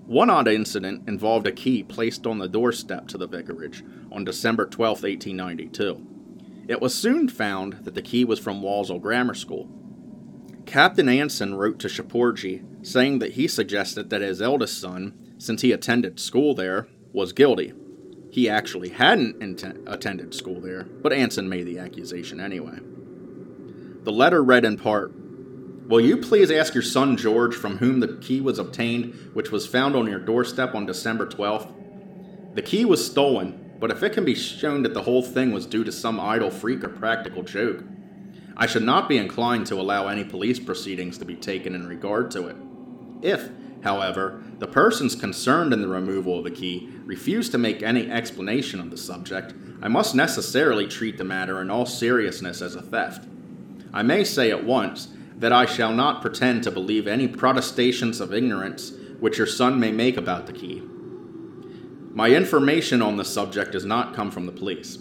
One 0.10 0.32
odd 0.32 0.48
incident 0.48 1.08
involved 1.08 1.46
a 1.46 1.52
key 1.52 1.84
placed 1.84 2.26
on 2.26 2.40
the 2.40 2.50
doorstep 2.50 3.08
to 3.10 3.18
the 3.20 3.28
vicarage 3.28 3.84
on 4.12 4.24
December 4.24 4.66
12, 4.66 5.04
1892. 5.04 6.66
It 6.68 6.82
was 6.82 6.96
soon 6.96 7.30
found 7.30 7.74
that 7.84 7.94
the 7.94 8.02
key 8.02 8.26
was 8.26 8.40
from 8.40 8.64
Walsall 8.64 8.98
Grammar 8.98 9.36
School. 9.36 9.70
Captain 10.66 11.08
Anson 11.08 11.54
wrote 11.54 11.78
to 11.78 11.88
Shapoorji 11.88 12.64
saying 12.84 13.20
that 13.20 13.34
he 13.34 13.48
suggested 13.48 14.10
that 14.10 14.22
his 14.22 14.42
eldest 14.42 14.82
son, 14.82 15.36
since 15.38 15.62
he 15.62 15.72
attended 15.72 16.20
school 16.20 16.56
there, 16.56 16.88
was 17.14 17.32
guilty. 17.32 17.74
He 18.32 18.50
actually 18.50 18.90
hadn't 18.90 19.40
int- 19.44 19.78
attended 19.86 20.34
school 20.34 20.60
there, 20.60 20.86
but 20.86 21.14
Anson 21.14 21.48
made 21.48 21.68
the 21.68 21.78
accusation 21.78 22.40
anyway. 22.40 22.80
The 24.06 24.12
letter 24.12 24.44
read 24.44 24.66
in 24.66 24.78
part 24.78 25.14
Will 25.90 26.02
you 26.02 26.18
please 26.18 26.52
ask 26.52 26.76
your 26.76 26.84
son 26.84 27.18
George 27.18 27.56
from 27.56 27.78
whom 27.78 28.00
the 28.00 28.20
key 28.22 28.42
was 28.42 28.60
obtained, 28.60 29.32
which 29.34 29.50
was 29.50 29.66
found 29.66 29.96
on 29.96 30.06
your 30.06 30.20
doorstep 30.20 30.76
on 30.76 30.86
December 30.86 31.26
12th? 31.26 31.74
The 32.54 32.62
key 32.62 32.86
was 32.86 33.04
stolen, 33.04 33.72
but 33.80 33.90
if 33.90 34.04
it 34.04 34.14
can 34.14 34.24
be 34.24 34.36
shown 34.36 34.84
that 34.84 34.94
the 34.94 35.02
whole 35.02 35.24
thing 35.24 35.52
was 35.52 35.66
due 35.66 35.84
to 35.84 35.92
some 35.92 36.20
idle 36.20 36.52
freak 36.52 36.84
or 36.84 36.90
practical 36.90 37.42
joke, 37.42 37.84
I 38.56 38.68
should 38.68 38.84
not 38.84 39.10
be 39.10 39.18
inclined 39.18 39.66
to 39.68 39.82
allow 39.82 40.08
any 40.08 40.24
police 40.24 40.60
proceedings 40.60 41.18
to 41.18 41.26
be 41.26 41.34
taken 41.34 41.74
in 41.74 41.88
regard 41.88 42.30
to 42.32 42.46
it. 42.46 42.56
If, 43.24 43.50
however, 43.84 44.44
the 44.60 44.68
persons 44.68 45.16
concerned 45.16 45.74
in 45.74 45.82
the 45.82 45.88
removal 45.88 46.38
of 46.38 46.44
the 46.44 46.52
key 46.52 46.88
refuse 47.04 47.50
to 47.50 47.58
make 47.58 47.82
any 47.82 48.12
explanation 48.12 48.80
of 48.80 48.92
the 48.92 48.98
subject, 48.98 49.56
I 49.82 49.88
must 49.88 50.14
necessarily 50.14 50.88
treat 50.88 51.18
the 51.18 51.24
matter 51.24 51.60
in 51.60 51.72
all 51.72 51.88
seriousness 51.88 52.62
as 52.62 52.76
a 52.76 52.82
theft. 52.84 53.28
I 53.92 54.04
may 54.04 54.24
say 54.24 54.52
at 54.52 54.64
once 54.64 55.08
that 55.40 55.54
I 55.54 55.66
shall 55.66 55.94
not 55.94 56.22
pretend 56.22 56.64
to 56.64 56.72
believe 56.72 57.08
any 57.08 57.28
protestations 57.28 58.20
of 58.20 58.34
ignorance 58.34 58.94
which 59.20 59.38
your 59.38 59.48
son 59.48 59.80
may 59.80 59.92
make 59.92 60.18
about 60.18 60.46
the 60.46 60.54
key. 60.54 60.82
My 62.12 62.30
information 62.30 63.02
on 63.02 63.18
the 63.18 63.26
subject 63.26 63.72
does 63.72 63.86
not 63.86 64.14
come 64.14 64.32
from 64.32 64.46
the 64.46 64.52
police. 64.52 65.00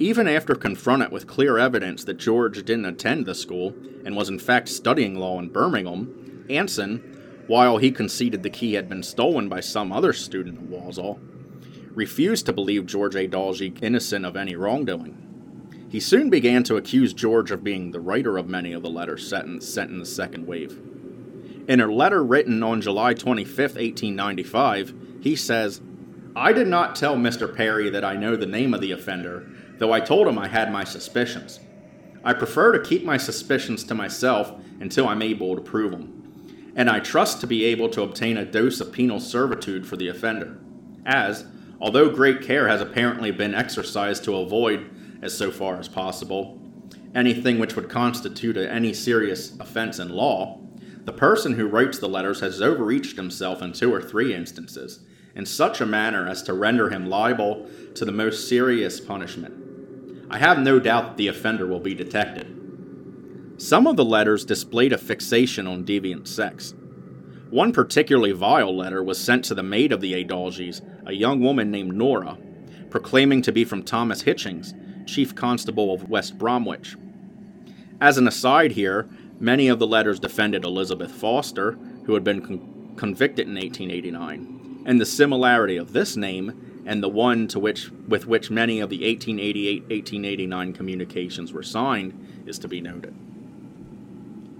Even 0.00 0.26
after 0.26 0.56
confronted 0.56 1.12
with 1.12 1.28
clear 1.28 1.58
evidence 1.58 2.02
that 2.04 2.18
George 2.18 2.64
didn't 2.64 2.84
attend 2.84 3.26
the 3.26 3.34
school 3.34 3.74
and 4.04 4.16
was 4.16 4.28
in 4.28 4.38
fact 4.40 4.68
studying 4.68 5.14
law 5.14 5.38
in 5.38 5.48
Birmingham, 5.48 6.44
Anson, 6.50 7.44
while 7.46 7.78
he 7.78 7.92
conceded 7.92 8.42
the 8.42 8.50
key 8.50 8.72
had 8.74 8.88
been 8.88 9.02
stolen 9.02 9.48
by 9.48 9.60
some 9.60 9.92
other 9.92 10.12
student 10.12 10.58
of 10.58 10.68
Walsall, 10.68 11.20
refused 11.90 12.46
to 12.46 12.52
believe 12.52 12.86
George 12.86 13.14
A. 13.14 13.28
Edalji 13.28 13.80
innocent 13.82 14.24
of 14.24 14.36
any 14.36 14.56
wrongdoing. 14.56 15.23
He 15.94 16.00
soon 16.00 16.28
began 16.28 16.64
to 16.64 16.74
accuse 16.74 17.14
George 17.14 17.52
of 17.52 17.62
being 17.62 17.92
the 17.92 18.00
writer 18.00 18.36
of 18.36 18.48
many 18.48 18.72
of 18.72 18.82
the 18.82 18.90
letters 18.90 19.30
sent 19.30 19.46
in, 19.46 19.98
the 20.00 20.04
second 20.04 20.44
wave. 20.44 20.76
In 21.68 21.80
a 21.80 21.86
letter 21.86 22.24
written 22.24 22.64
on 22.64 22.80
July 22.80 23.14
25, 23.14 23.56
1895, 23.76 24.92
he 25.20 25.36
says, 25.36 25.80
I 26.34 26.52
did 26.52 26.66
not 26.66 26.96
tell 26.96 27.14
Mr. 27.14 27.54
Perry 27.54 27.90
that 27.90 28.04
I 28.04 28.16
know 28.16 28.34
the 28.34 28.44
name 28.44 28.74
of 28.74 28.80
the 28.80 28.90
offender, 28.90 29.48
though 29.78 29.92
I 29.92 30.00
told 30.00 30.26
him 30.26 30.36
I 30.36 30.48
had 30.48 30.72
my 30.72 30.82
suspicions. 30.82 31.60
I 32.24 32.32
prefer 32.32 32.72
to 32.72 32.82
keep 32.82 33.04
my 33.04 33.16
suspicions 33.16 33.84
to 33.84 33.94
myself 33.94 34.52
until 34.80 35.06
I'm 35.06 35.22
able 35.22 35.54
to 35.54 35.62
prove 35.62 35.92
them, 35.92 36.72
and 36.74 36.90
I 36.90 36.98
trust 36.98 37.40
to 37.42 37.46
be 37.46 37.66
able 37.66 37.88
to 37.90 38.02
obtain 38.02 38.36
a 38.36 38.44
dose 38.44 38.80
of 38.80 38.90
penal 38.90 39.20
servitude 39.20 39.86
for 39.86 39.96
the 39.96 40.08
offender, 40.08 40.58
as, 41.06 41.46
although 41.80 42.10
great 42.10 42.42
care 42.42 42.66
has 42.66 42.80
apparently 42.80 43.30
been 43.30 43.54
exercised 43.54 44.24
to 44.24 44.34
avoid 44.34 44.90
as 45.24 45.36
so 45.36 45.50
far 45.50 45.80
as 45.80 45.88
possible, 45.88 46.60
anything 47.14 47.58
which 47.58 47.74
would 47.74 47.88
constitute 47.88 48.58
any 48.58 48.92
serious 48.92 49.58
offense 49.58 49.98
in 49.98 50.10
law, 50.10 50.60
the 51.04 51.12
person 51.12 51.54
who 51.54 51.66
writes 51.66 51.98
the 51.98 52.08
letters 52.08 52.40
has 52.40 52.60
overreached 52.60 53.16
himself 53.16 53.62
in 53.62 53.72
two 53.72 53.92
or 53.92 54.02
three 54.02 54.34
instances, 54.34 55.00
in 55.34 55.46
such 55.46 55.80
a 55.80 55.86
manner 55.86 56.28
as 56.28 56.42
to 56.42 56.52
render 56.52 56.90
him 56.90 57.08
liable 57.08 57.66
to 57.94 58.04
the 58.04 58.12
most 58.12 58.48
serious 58.48 59.00
punishment. 59.00 60.26
I 60.30 60.38
have 60.38 60.58
no 60.58 60.78
doubt 60.78 61.08
that 61.08 61.16
the 61.16 61.28
offender 61.28 61.66
will 61.66 61.80
be 61.80 61.94
detected. 61.94 62.50
Some 63.56 63.86
of 63.86 63.96
the 63.96 64.04
letters 64.04 64.44
displayed 64.44 64.92
a 64.92 64.98
fixation 64.98 65.66
on 65.66 65.84
deviant 65.84 66.28
sex. 66.28 66.74
One 67.50 67.72
particularly 67.72 68.32
vile 68.32 68.76
letter 68.76 69.02
was 69.02 69.18
sent 69.18 69.44
to 69.46 69.54
the 69.54 69.62
maid 69.62 69.90
of 69.92 70.00
the 70.00 70.12
Edaljis, 70.12 70.82
a 71.06 71.12
young 71.12 71.40
woman 71.40 71.70
named 71.70 71.94
Nora, 71.94 72.36
proclaiming 72.90 73.42
to 73.42 73.52
be 73.52 73.64
from 73.64 73.82
Thomas 73.82 74.22
Hitchings, 74.22 74.74
Chief 75.06 75.34
Constable 75.34 75.92
of 75.92 76.08
West 76.08 76.38
Bromwich. 76.38 76.96
As 78.00 78.18
an 78.18 78.28
aside 78.28 78.72
here, 78.72 79.08
many 79.38 79.68
of 79.68 79.78
the 79.78 79.86
letters 79.86 80.18
defended 80.18 80.64
Elizabeth 80.64 81.12
Foster, 81.12 81.72
who 82.04 82.14
had 82.14 82.24
been 82.24 82.40
con- 82.40 82.94
convicted 82.96 83.48
in 83.48 83.54
1889, 83.54 84.82
and 84.84 85.00
the 85.00 85.06
similarity 85.06 85.76
of 85.76 85.92
this 85.92 86.16
name 86.16 86.82
and 86.86 87.02
the 87.02 87.08
one 87.08 87.48
to 87.48 87.58
which 87.58 87.90
with 88.06 88.26
which 88.26 88.50
many 88.50 88.80
of 88.80 88.90
the 88.90 89.02
1888-1889 89.02 90.74
communications 90.74 91.52
were 91.52 91.62
signed 91.62 92.44
is 92.46 92.58
to 92.58 92.68
be 92.68 92.80
noted. 92.80 93.14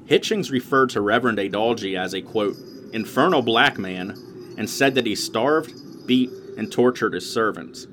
Hitchings 0.06 0.50
referred 0.50 0.90
to 0.90 1.00
Reverend 1.00 1.38
Edalji 1.38 1.96
as 1.98 2.14
a 2.14 2.22
quote 2.22 2.56
infernal 2.92 3.42
black 3.42 3.78
man 3.78 4.54
and 4.56 4.68
said 4.68 4.94
that 4.94 5.06
he 5.06 5.14
starved, 5.14 6.06
beat, 6.06 6.30
and 6.56 6.70
tortured 6.70 7.14
his 7.14 7.30
servants. 7.30 7.86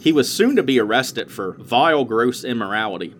He 0.00 0.12
was 0.12 0.32
soon 0.32 0.56
to 0.56 0.62
be 0.62 0.78
arrested 0.78 1.30
for 1.30 1.56
vile, 1.58 2.04
gross 2.04 2.44
immorality. 2.44 3.14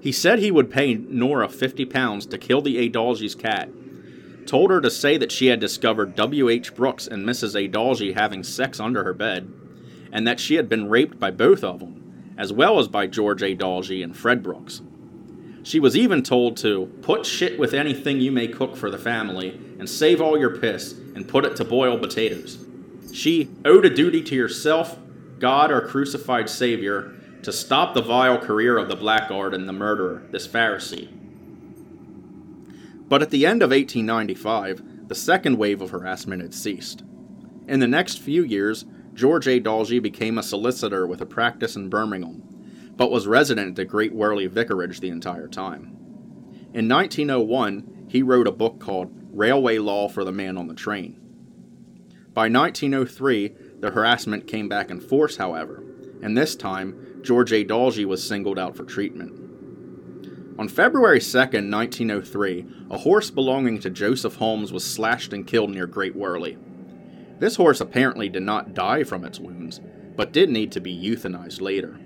He 0.00 0.12
said 0.12 0.38
he 0.38 0.50
would 0.50 0.70
pay 0.70 0.94
Nora 0.94 1.48
fifty 1.48 1.84
pounds 1.84 2.26
to 2.26 2.38
kill 2.38 2.60
the 2.60 2.76
Edalji's 2.76 3.34
cat, 3.34 3.70
told 4.46 4.70
her 4.70 4.80
to 4.80 4.90
say 4.90 5.16
that 5.16 5.32
she 5.32 5.46
had 5.46 5.60
discovered 5.60 6.14
W.H. 6.14 6.74
Brooks 6.74 7.06
and 7.06 7.24
Mrs. 7.24 7.54
Edalji 7.54 8.14
having 8.14 8.42
sex 8.42 8.78
under 8.80 9.04
her 9.04 9.14
bed, 9.14 9.50
and 10.12 10.26
that 10.26 10.40
she 10.40 10.56
had 10.56 10.68
been 10.68 10.90
raped 10.90 11.18
by 11.18 11.30
both 11.30 11.64
of 11.64 11.80
them, 11.80 12.34
as 12.36 12.52
well 12.52 12.78
as 12.78 12.88
by 12.88 13.06
George 13.06 13.42
Edalji 13.42 14.02
and 14.02 14.16
Fred 14.16 14.42
Brooks. 14.42 14.82
She 15.62 15.80
was 15.80 15.96
even 15.96 16.22
told 16.22 16.58
to 16.58 16.86
put 17.00 17.24
shit 17.24 17.58
with 17.58 17.72
anything 17.72 18.20
you 18.20 18.30
may 18.30 18.48
cook 18.48 18.76
for 18.76 18.90
the 18.90 18.98
family 18.98 19.58
and 19.78 19.88
save 19.88 20.20
all 20.20 20.38
your 20.38 20.58
piss 20.58 20.92
and 21.14 21.26
put 21.26 21.46
it 21.46 21.56
to 21.56 21.64
boil 21.64 21.98
potatoes. 21.98 22.62
She 23.14 23.48
owed 23.64 23.86
a 23.86 23.94
duty 23.94 24.22
to 24.24 24.34
yourself, 24.34 24.98
God, 25.44 25.70
our 25.70 25.86
crucified 25.86 26.48
Savior, 26.48 27.12
to 27.42 27.52
stop 27.52 27.92
the 27.92 28.00
vile 28.00 28.38
career 28.38 28.78
of 28.78 28.88
the 28.88 28.96
blackguard 28.96 29.52
and 29.52 29.68
the 29.68 29.74
murderer, 29.74 30.22
this 30.30 30.48
Pharisee. 30.48 31.10
But 33.10 33.20
at 33.20 33.28
the 33.28 33.44
end 33.44 33.62
of 33.62 33.68
1895, 33.68 35.08
the 35.08 35.14
second 35.14 35.58
wave 35.58 35.82
of 35.82 35.90
harassment 35.90 36.40
had 36.40 36.54
ceased. 36.54 37.02
In 37.68 37.80
the 37.80 37.86
next 37.86 38.20
few 38.20 38.42
years, 38.42 38.86
George 39.12 39.44
Edalji 39.44 40.00
became 40.00 40.38
a 40.38 40.42
solicitor 40.42 41.06
with 41.06 41.20
a 41.20 41.26
practice 41.26 41.76
in 41.76 41.90
Birmingham, 41.90 42.42
but 42.96 43.10
was 43.10 43.26
resident 43.26 43.68
at 43.68 43.76
the 43.76 43.84
Great 43.84 44.14
Wyrley 44.14 44.48
Vicarage 44.48 45.00
the 45.00 45.10
entire 45.10 45.46
time. 45.46 45.94
In 46.72 46.88
1901, 46.88 48.06
he 48.08 48.22
wrote 48.22 48.48
a 48.48 48.50
book 48.50 48.80
called 48.80 49.14
Railway 49.30 49.76
Law 49.76 50.08
for 50.08 50.24
the 50.24 50.32
Man 50.32 50.56
on 50.56 50.68
the 50.68 50.74
Train. 50.74 51.20
By 52.32 52.48
1903, 52.48 53.54
the 53.84 53.90
harassment 53.90 54.46
came 54.46 54.66
back 54.66 54.90
in 54.90 54.98
force, 54.98 55.36
however, 55.36 55.84
and 56.22 56.34
this 56.34 56.56
time, 56.56 57.20
George 57.20 57.52
Edalji 57.52 58.06
was 58.06 58.26
singled 58.26 58.58
out 58.58 58.74
for 58.74 58.84
treatment. 58.84 59.38
On 60.58 60.68
February 60.70 61.20
2, 61.20 61.36
1903, 61.36 62.66
a 62.90 62.96
horse 62.96 63.30
belonging 63.30 63.78
to 63.80 63.90
Joseph 63.90 64.36
Holmes 64.36 64.72
was 64.72 64.90
slashed 64.90 65.34
and 65.34 65.46
killed 65.46 65.68
near 65.68 65.86
Great 65.86 66.16
Wyrley. 66.16 66.56
This 67.40 67.56
horse 67.56 67.82
apparently 67.82 68.30
did 68.30 68.44
not 68.44 68.72
die 68.72 69.04
from 69.04 69.22
its 69.22 69.38
wounds, 69.38 69.82
but 70.16 70.32
did 70.32 70.48
need 70.48 70.72
to 70.72 70.80
be 70.80 70.98
euthanized 70.98 71.60
later. 71.60 72.00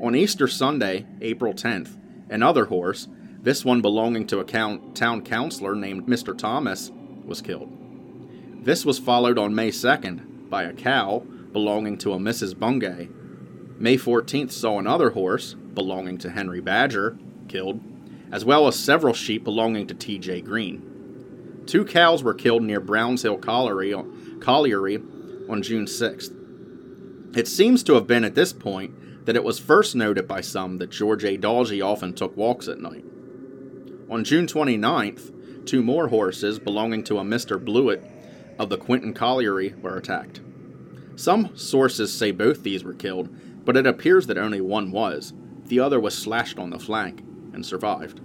On 0.00 0.16
Easter 0.16 0.48
Sunday, 0.48 1.06
April 1.20 1.54
10th, 1.54 1.96
another 2.30 2.64
horse, 2.64 3.06
this 3.40 3.64
one 3.64 3.80
belonging 3.80 4.26
to 4.26 4.40
a 4.40 4.44
town 4.44 5.22
councilor 5.22 5.76
named 5.76 6.08
Mr. 6.08 6.36
Thomas, 6.36 6.90
was 7.24 7.40
killed. 7.40 7.70
This 8.64 8.84
was 8.84 8.98
followed 8.98 9.38
on 9.38 9.54
May 9.54 9.70
2nd 9.70 10.33
by 10.54 10.62
a 10.62 10.72
cow 10.72 11.18
belonging 11.52 11.98
to 11.98 12.12
a 12.12 12.16
Mrs. 12.16 12.56
Bungay. 12.56 13.08
May 13.76 13.96
14th 13.96 14.52
saw 14.52 14.78
another 14.78 15.10
horse 15.10 15.54
belonging 15.54 16.16
to 16.18 16.30
Henry 16.30 16.60
Badger 16.60 17.18
killed, 17.48 17.80
as 18.30 18.44
well 18.44 18.68
as 18.68 18.78
several 18.78 19.14
sheep 19.14 19.42
belonging 19.42 19.88
to 19.88 19.94
T.J. 19.94 20.42
Green. 20.42 21.64
Two 21.66 21.84
cows 21.84 22.22
were 22.22 22.34
killed 22.34 22.62
near 22.62 22.78
Browns 22.78 23.22
Hill 23.22 23.36
Colliery 23.36 23.92
on 23.94 25.60
June 25.60 25.86
6th. 25.86 27.36
It 27.36 27.48
seems 27.48 27.82
to 27.82 27.94
have 27.94 28.06
been 28.06 28.22
at 28.22 28.36
this 28.36 28.52
point 28.52 29.26
that 29.26 29.34
it 29.34 29.42
was 29.42 29.58
first 29.58 29.96
noted 29.96 30.28
by 30.28 30.40
some 30.40 30.78
that 30.78 30.90
George 30.90 31.24
Edalji 31.24 31.84
often 31.84 32.12
took 32.12 32.36
walks 32.36 32.68
at 32.68 32.78
night. 32.78 33.04
On 34.08 34.22
June 34.22 34.46
29th, 34.46 35.66
two 35.66 35.82
more 35.82 36.06
horses 36.06 36.60
belonging 36.60 37.02
to 37.02 37.18
a 37.18 37.24
Mr. 37.24 37.58
Blewett 37.58 38.13
of 38.58 38.68
the 38.68 38.78
Quinton 38.78 39.12
Colliery 39.12 39.74
were 39.80 39.96
attacked. 39.96 40.40
Some 41.16 41.56
sources 41.56 42.12
say 42.12 42.30
both 42.30 42.62
these 42.62 42.84
were 42.84 42.94
killed, 42.94 43.28
but 43.64 43.76
it 43.76 43.86
appears 43.86 44.26
that 44.26 44.38
only 44.38 44.60
one 44.60 44.90
was. 44.90 45.32
The 45.66 45.80
other 45.80 46.00
was 46.00 46.16
slashed 46.16 46.58
on 46.58 46.70
the 46.70 46.78
flank 46.78 47.20
and 47.52 47.64
survived. 47.64 48.20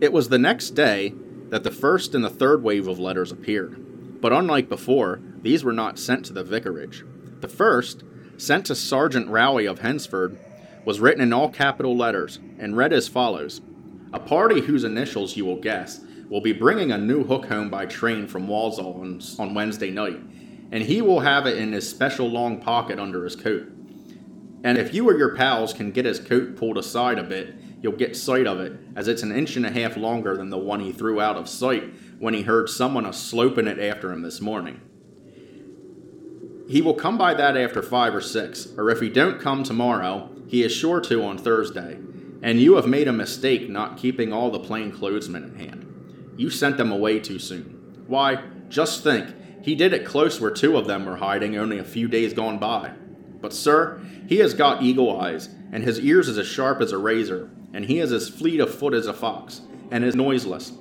It 0.00 0.12
was 0.12 0.28
the 0.28 0.38
next 0.38 0.70
day 0.70 1.14
that 1.48 1.64
the 1.64 1.70
first 1.70 2.14
and 2.14 2.24
the 2.24 2.30
third 2.30 2.62
wave 2.62 2.88
of 2.88 2.98
letters 2.98 3.32
appeared, 3.32 4.20
but 4.20 4.32
unlike 4.32 4.68
before, 4.68 5.20
these 5.42 5.64
were 5.64 5.72
not 5.72 5.98
sent 5.98 6.24
to 6.26 6.32
the 6.32 6.44
vicarage. 6.44 7.04
The 7.40 7.48
first, 7.48 8.04
sent 8.36 8.66
to 8.66 8.74
Sergeant 8.74 9.28
Rowley 9.28 9.66
of 9.66 9.80
Hednesford, 9.80 10.36
was 10.84 11.00
written 11.00 11.22
in 11.22 11.32
all 11.32 11.48
capital 11.48 11.96
letters 11.96 12.38
and 12.58 12.76
read 12.76 12.92
as 12.92 13.08
follows 13.08 13.60
A 14.12 14.18
party 14.18 14.60
whose 14.62 14.84
initials 14.84 15.36
you 15.36 15.44
will 15.44 15.60
guess 15.60 16.00
will 16.32 16.40
be 16.40 16.54
bringing 16.54 16.90
a 16.90 16.96
new 16.96 17.22
hook 17.24 17.44
home 17.44 17.68
by 17.68 17.84
train 17.84 18.26
from 18.26 18.48
Walsall 18.48 18.98
on, 19.02 19.20
on 19.38 19.52
Wednesday 19.52 19.90
night, 19.90 20.18
and 20.70 20.82
he 20.82 21.02
will 21.02 21.20
have 21.20 21.44
it 21.44 21.58
in 21.58 21.72
his 21.72 21.86
special 21.86 22.26
long 22.26 22.58
pocket 22.58 22.98
under 22.98 23.22
his 23.24 23.36
coat. 23.36 23.70
And 24.64 24.78
if 24.78 24.94
you 24.94 25.06
or 25.06 25.18
your 25.18 25.36
pals 25.36 25.74
can 25.74 25.90
get 25.90 26.06
his 26.06 26.18
coat 26.18 26.56
pulled 26.56 26.78
aside 26.78 27.18
a 27.18 27.22
bit, 27.22 27.54
you'll 27.82 27.92
get 27.92 28.16
sight 28.16 28.46
of 28.46 28.60
it, 28.60 28.72
as 28.96 29.08
it's 29.08 29.22
an 29.22 29.30
inch 29.30 29.56
and 29.56 29.66
a 29.66 29.70
half 29.70 29.94
longer 29.98 30.34
than 30.34 30.48
the 30.48 30.56
one 30.56 30.80
he 30.80 30.90
threw 30.90 31.20
out 31.20 31.36
of 31.36 31.50
sight 31.50 31.92
when 32.18 32.32
he 32.32 32.40
heard 32.40 32.70
someone 32.70 33.04
a 33.04 33.12
sloping 33.12 33.66
it 33.66 33.78
after 33.78 34.10
him 34.10 34.22
this 34.22 34.40
morning. 34.40 34.80
He 36.66 36.80
will 36.80 36.94
come 36.94 37.18
by 37.18 37.34
that 37.34 37.58
after 37.58 37.82
five 37.82 38.14
or 38.14 38.22
six, 38.22 38.68
or 38.78 38.88
if 38.88 39.00
he 39.00 39.10
don't 39.10 39.38
come 39.38 39.64
tomorrow, 39.64 40.30
he 40.46 40.62
is 40.62 40.72
sure 40.72 41.02
to 41.02 41.24
on 41.24 41.36
Thursday, 41.36 41.98
and 42.40 42.58
you 42.58 42.76
have 42.76 42.86
made 42.86 43.06
a 43.06 43.12
mistake 43.12 43.68
not 43.68 43.98
keeping 43.98 44.32
all 44.32 44.50
the 44.50 44.58
plain 44.58 44.90
clothesmen 44.90 45.44
in 45.44 45.56
hand. 45.56 45.91
You 46.36 46.50
sent 46.50 46.76
them 46.76 46.92
away 46.92 47.20
too 47.20 47.38
soon. 47.38 48.04
Why, 48.06 48.42
just 48.68 49.02
think, 49.02 49.34
he 49.62 49.74
did 49.74 49.92
it 49.92 50.04
close 50.04 50.40
where 50.40 50.50
two 50.50 50.76
of 50.76 50.86
them 50.86 51.06
were 51.06 51.16
hiding 51.16 51.56
only 51.56 51.78
a 51.78 51.84
few 51.84 52.08
days 52.08 52.32
gone 52.32 52.58
by. 52.58 52.92
But, 53.40 53.52
sir, 53.52 54.00
he 54.28 54.38
has 54.38 54.54
got 54.54 54.82
eagle 54.82 55.20
eyes, 55.20 55.48
and 55.72 55.84
his 55.84 56.00
ears 56.00 56.28
is 56.28 56.38
as 56.38 56.46
sharp 56.46 56.80
as 56.80 56.92
a 56.92 56.98
razor, 56.98 57.50
and 57.72 57.84
he 57.84 57.98
is 57.98 58.12
as 58.12 58.28
fleet 58.28 58.60
of 58.60 58.74
foot 58.74 58.94
as 58.94 59.06
a 59.06 59.12
fox, 59.12 59.62
and 59.90 60.04
is 60.04 60.14
noiseless. 60.14 60.72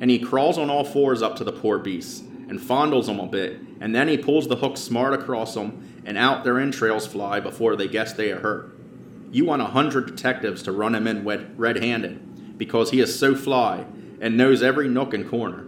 And 0.00 0.10
he 0.10 0.18
crawls 0.18 0.58
on 0.58 0.70
all 0.70 0.84
fours 0.84 1.22
up 1.22 1.36
to 1.36 1.44
the 1.44 1.52
poor 1.52 1.78
beasts, 1.78 2.20
and 2.20 2.60
fondles 2.60 3.06
them 3.06 3.20
a 3.20 3.26
bit, 3.26 3.60
and 3.80 3.94
then 3.94 4.08
he 4.08 4.16
pulls 4.16 4.48
the 4.48 4.56
hook 4.56 4.76
smart 4.76 5.14
across 5.14 5.54
them, 5.54 6.02
and 6.04 6.16
out 6.16 6.44
their 6.44 6.58
entrails 6.58 7.06
fly 7.06 7.40
before 7.40 7.76
they 7.76 7.88
guess 7.88 8.12
they 8.12 8.32
are 8.32 8.40
hurt. 8.40 8.78
You 9.30 9.44
want 9.44 9.62
a 9.62 9.66
hundred 9.66 10.06
detectives 10.06 10.62
to 10.62 10.72
run 10.72 10.94
him 10.94 11.06
in 11.06 11.24
red 11.24 11.82
handed, 11.82 12.56
because 12.56 12.90
he 12.90 13.00
is 13.00 13.18
so 13.18 13.34
fly, 13.34 13.84
and 14.20 14.36
knows 14.36 14.62
every 14.62 14.88
nook 14.88 15.14
and 15.14 15.28
corner. 15.28 15.66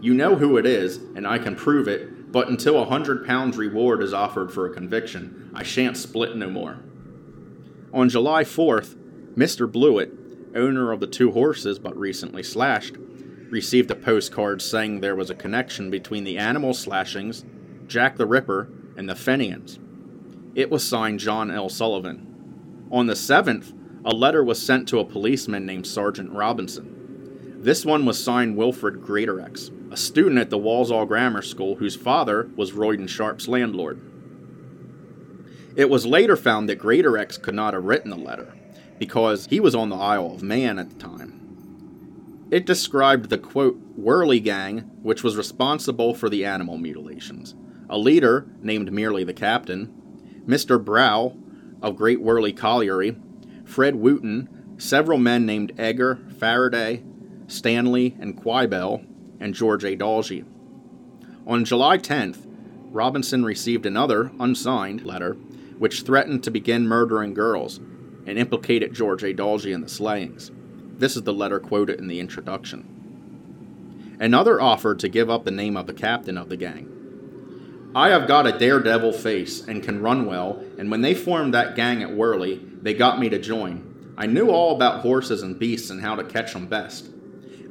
You 0.00 0.14
know 0.14 0.36
who 0.36 0.56
it 0.56 0.66
is, 0.66 0.96
and 0.96 1.26
I 1.26 1.38
can 1.38 1.56
prove 1.56 1.88
it, 1.88 2.32
but 2.32 2.48
until 2.48 2.80
a 2.80 2.86
hundred 2.86 3.26
pounds 3.26 3.56
reward 3.56 4.02
is 4.02 4.14
offered 4.14 4.52
for 4.52 4.66
a 4.66 4.74
conviction, 4.74 5.50
I 5.54 5.62
shan't 5.62 5.96
split 5.96 6.36
no 6.36 6.48
more. 6.48 6.78
On 7.92 8.08
July 8.08 8.44
4th, 8.44 8.96
Mr. 9.34 9.70
Blewett, 9.70 10.12
owner 10.54 10.92
of 10.92 11.00
the 11.00 11.06
two 11.06 11.32
horses 11.32 11.78
but 11.78 11.96
recently 11.96 12.42
slashed, 12.42 12.96
received 13.50 13.90
a 13.90 13.96
postcard 13.96 14.62
saying 14.62 15.00
there 15.00 15.16
was 15.16 15.30
a 15.30 15.34
connection 15.34 15.90
between 15.90 16.24
the 16.24 16.38
animal 16.38 16.72
slashings, 16.72 17.44
Jack 17.86 18.16
the 18.16 18.26
Ripper, 18.26 18.70
and 18.96 19.08
the 19.08 19.14
Fenians. 19.16 19.78
It 20.54 20.70
was 20.70 20.86
signed 20.86 21.20
John 21.20 21.50
L. 21.50 21.68
Sullivan. 21.68 22.86
On 22.90 23.06
the 23.06 23.14
7th, 23.14 23.72
a 24.04 24.10
letter 24.10 24.42
was 24.42 24.60
sent 24.60 24.88
to 24.88 24.98
a 24.98 25.04
policeman 25.04 25.66
named 25.66 25.86
Sergeant 25.86 26.32
Robinson. 26.32 26.99
This 27.60 27.84
one 27.84 28.06
was 28.06 28.22
signed 28.24 28.56
Wilfred 28.56 29.02
Greatorex, 29.02 29.70
a 29.92 29.96
student 29.96 30.38
at 30.38 30.48
the 30.48 30.56
Walsall 30.56 31.04
Grammar 31.04 31.42
School 31.42 31.76
whose 31.76 31.94
father 31.94 32.48
was 32.56 32.72
Royden 32.72 33.06
Sharp's 33.06 33.48
landlord. 33.48 34.00
It 35.76 35.90
was 35.90 36.06
later 36.06 36.36
found 36.36 36.70
that 36.70 36.78
Greatorex 36.78 37.40
could 37.40 37.54
not 37.54 37.74
have 37.74 37.84
written 37.84 38.08
the 38.08 38.16
letter, 38.16 38.54
because 38.98 39.46
he 39.50 39.60
was 39.60 39.74
on 39.74 39.90
the 39.90 39.96
Isle 39.96 40.32
of 40.32 40.42
Man 40.42 40.78
at 40.78 40.88
the 40.88 40.96
time. 40.96 42.48
It 42.50 42.64
described 42.64 43.28
the 43.28 43.36
quote, 43.36 43.78
Wyrley 43.94 44.42
gang, 44.42 44.90
which 45.02 45.22
was 45.22 45.36
responsible 45.36 46.14
for 46.14 46.30
the 46.30 46.46
animal 46.46 46.78
mutilations, 46.78 47.54
a 47.90 47.98
leader 47.98 48.46
named 48.62 48.90
merely 48.90 49.22
the 49.22 49.34
captain, 49.34 50.42
Mr. 50.46 50.82
Brow 50.82 51.36
of 51.82 51.96
Great 51.96 52.20
Wyrley 52.20 52.56
Colliery, 52.56 53.16
Fred 53.66 53.96
Wooten, 53.96 54.48
several 54.78 55.18
men 55.18 55.44
named 55.44 55.78
Egger, 55.78 56.20
Faraday, 56.38 57.02
Stanley 57.50 58.16
and 58.20 58.36
Quibell, 58.36 59.04
and 59.40 59.54
George 59.54 59.84
Edalji. 59.84 60.44
On 61.46 61.64
July 61.64 61.98
10th, 61.98 62.46
Robinson 62.90 63.44
received 63.44 63.86
another, 63.86 64.30
unsigned, 64.38 65.04
letter 65.04 65.36
which 65.78 66.02
threatened 66.02 66.44
to 66.44 66.50
begin 66.50 66.86
murdering 66.86 67.32
girls 67.32 67.78
and 68.26 68.38
implicated 68.38 68.92
George 68.92 69.22
Edalji 69.22 69.72
in 69.72 69.80
the 69.80 69.88
slayings. 69.88 70.50
This 70.98 71.16
is 71.16 71.22
the 71.22 71.32
letter 71.32 71.58
quoted 71.58 71.98
in 71.98 72.06
the 72.06 72.20
introduction. 72.20 74.16
Another 74.20 74.60
offered 74.60 74.98
to 74.98 75.08
give 75.08 75.30
up 75.30 75.44
the 75.44 75.50
name 75.50 75.78
of 75.78 75.86
the 75.86 75.94
captain 75.94 76.36
of 76.36 76.50
the 76.50 76.58
gang. 76.58 77.90
I 77.94 78.10
have 78.10 78.28
got 78.28 78.46
a 78.46 78.58
daredevil 78.58 79.14
face 79.14 79.66
and 79.66 79.82
can 79.82 80.02
run 80.02 80.26
well, 80.26 80.62
and 80.78 80.90
when 80.90 81.00
they 81.00 81.14
formed 81.14 81.54
that 81.54 81.74
gang 81.74 82.02
at 82.02 82.10
Wyrley, 82.10 82.82
they 82.82 82.92
got 82.92 83.18
me 83.18 83.30
to 83.30 83.38
join. 83.38 84.14
I 84.18 84.26
knew 84.26 84.50
all 84.50 84.76
about 84.76 85.00
horses 85.00 85.42
and 85.42 85.58
beasts 85.58 85.88
and 85.88 86.02
how 86.02 86.14
to 86.14 86.24
catch 86.24 86.52
them 86.52 86.66
best. 86.66 87.08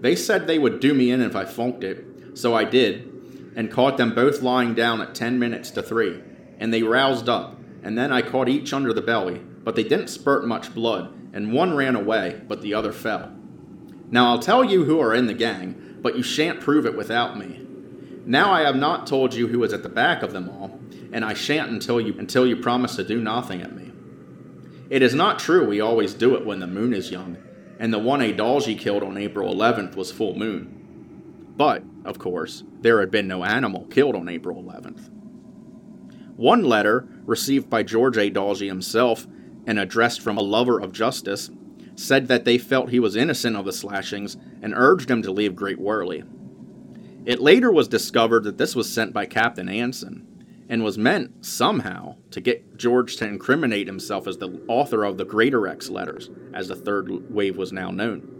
They 0.01 0.15
said 0.15 0.47
they 0.47 0.59
would 0.59 0.79
do 0.79 0.93
me 0.93 1.11
in 1.11 1.21
if 1.21 1.35
I 1.35 1.45
funked 1.45 1.83
it, 1.83 2.37
so 2.37 2.55
I 2.55 2.63
did, 2.63 3.53
and 3.55 3.71
caught 3.71 3.97
them 3.97 4.15
both 4.15 4.41
lying 4.41 4.73
down 4.73 5.01
at 5.01 5.15
10 5.15 5.37
minutes 5.39 5.71
to 5.71 5.83
3, 5.83 6.21
and 6.57 6.73
they 6.73 6.83
roused 6.83 7.27
up, 7.27 7.57
and 7.83 7.97
then 7.97 8.11
I 8.11 8.21
caught 8.21 8.49
each 8.49 8.73
under 8.73 8.93
the 8.93 9.01
belly, 9.01 9.41
but 9.63 9.75
they 9.75 9.83
didn't 9.83 10.07
spurt 10.07 10.47
much 10.47 10.73
blood, 10.73 11.13
and 11.33 11.53
one 11.53 11.75
ran 11.75 11.95
away, 11.95 12.41
but 12.47 12.61
the 12.61 12.73
other 12.73 12.91
fell. 12.91 13.31
Now 14.09 14.29
I'll 14.29 14.39
tell 14.39 14.63
you 14.63 14.85
who 14.85 14.99
are 14.99 15.13
in 15.13 15.27
the 15.27 15.33
gang, 15.33 15.97
but 16.01 16.15
you 16.15 16.23
shan't 16.23 16.61
prove 16.61 16.85
it 16.85 16.97
without 16.97 17.37
me. 17.37 17.65
Now 18.25 18.51
I 18.51 18.61
have 18.61 18.75
not 18.75 19.07
told 19.07 19.33
you 19.33 19.47
who 19.47 19.63
is 19.63 19.73
at 19.73 19.83
the 19.83 19.89
back 19.89 20.23
of 20.23 20.33
them 20.33 20.49
all, 20.49 20.79
and 21.11 21.25
I 21.25 21.33
shan't 21.33 21.71
until 21.71 21.99
you 21.99 22.15
until 22.17 22.45
you 22.45 22.55
promise 22.55 22.95
to 22.95 23.03
do 23.03 23.21
nothing 23.21 23.61
at 23.61 23.75
me. 23.75 23.91
It 24.89 25.01
is 25.01 25.13
not 25.13 25.39
true 25.39 25.67
we 25.67 25.81
always 25.81 26.13
do 26.13 26.35
it 26.35 26.45
when 26.45 26.59
the 26.59 26.67
moon 26.67 26.93
is 26.93 27.11
young, 27.11 27.37
and 27.79 27.93
the 27.93 27.97
one 27.97 28.21
Edalji 28.21 28.77
killed 28.77 29.01
on 29.01 29.17
April 29.17 29.53
11th 29.53 29.95
was 29.95 30.11
full 30.11 30.35
moon. 30.35 30.75
But, 31.55 31.83
of 32.05 32.19
course, 32.19 32.63
there 32.81 32.99
had 32.99 33.09
been 33.09 33.27
no 33.27 33.43
animal 33.43 33.85
killed 33.85 34.15
on 34.15 34.29
April 34.29 34.61
11th. 34.61 35.09
One 36.35 36.63
letter, 36.63 37.07
received 37.25 37.69
by 37.69 37.83
George 37.83 38.17
Edalji 38.17 38.67
himself 38.67 39.25
and 39.65 39.79
addressed 39.79 40.21
from 40.21 40.37
a 40.37 40.43
lover 40.43 40.79
of 40.79 40.91
justice, 40.91 41.49
said 41.95 42.27
that 42.27 42.45
they 42.45 42.57
felt 42.57 42.89
he 42.89 42.99
was 42.99 43.15
innocent 43.15 43.55
of 43.55 43.65
the 43.65 43.73
slashings 43.73 44.37
and 44.61 44.73
urged 44.75 45.09
him 45.09 45.21
to 45.21 45.31
leave 45.31 45.55
Great 45.55 45.79
Wyrley. 45.79 46.25
It 47.25 47.41
later 47.41 47.71
was 47.71 47.87
discovered 47.87 48.43
that 48.45 48.57
this 48.57 48.75
was 48.75 48.91
sent 48.91 49.13
by 49.13 49.25
Captain 49.25 49.67
Anson 49.67 50.28
and 50.69 50.83
was 50.83 50.97
meant, 50.97 51.45
somehow, 51.45 52.15
to 52.31 52.39
get 52.39 52.77
George 52.77 53.17
to 53.17 53.27
incriminate 53.27 53.87
himself 53.87 54.27
as 54.27 54.37
the 54.37 54.61
author 54.67 55.03
of 55.03 55.17
the 55.17 55.25
Greatorex 55.25 55.89
letters, 55.89 56.29
as 56.53 56.67
the 56.67 56.75
third 56.75 57.33
wave 57.33 57.57
was 57.57 57.73
now 57.73 57.89
known. 57.89 58.38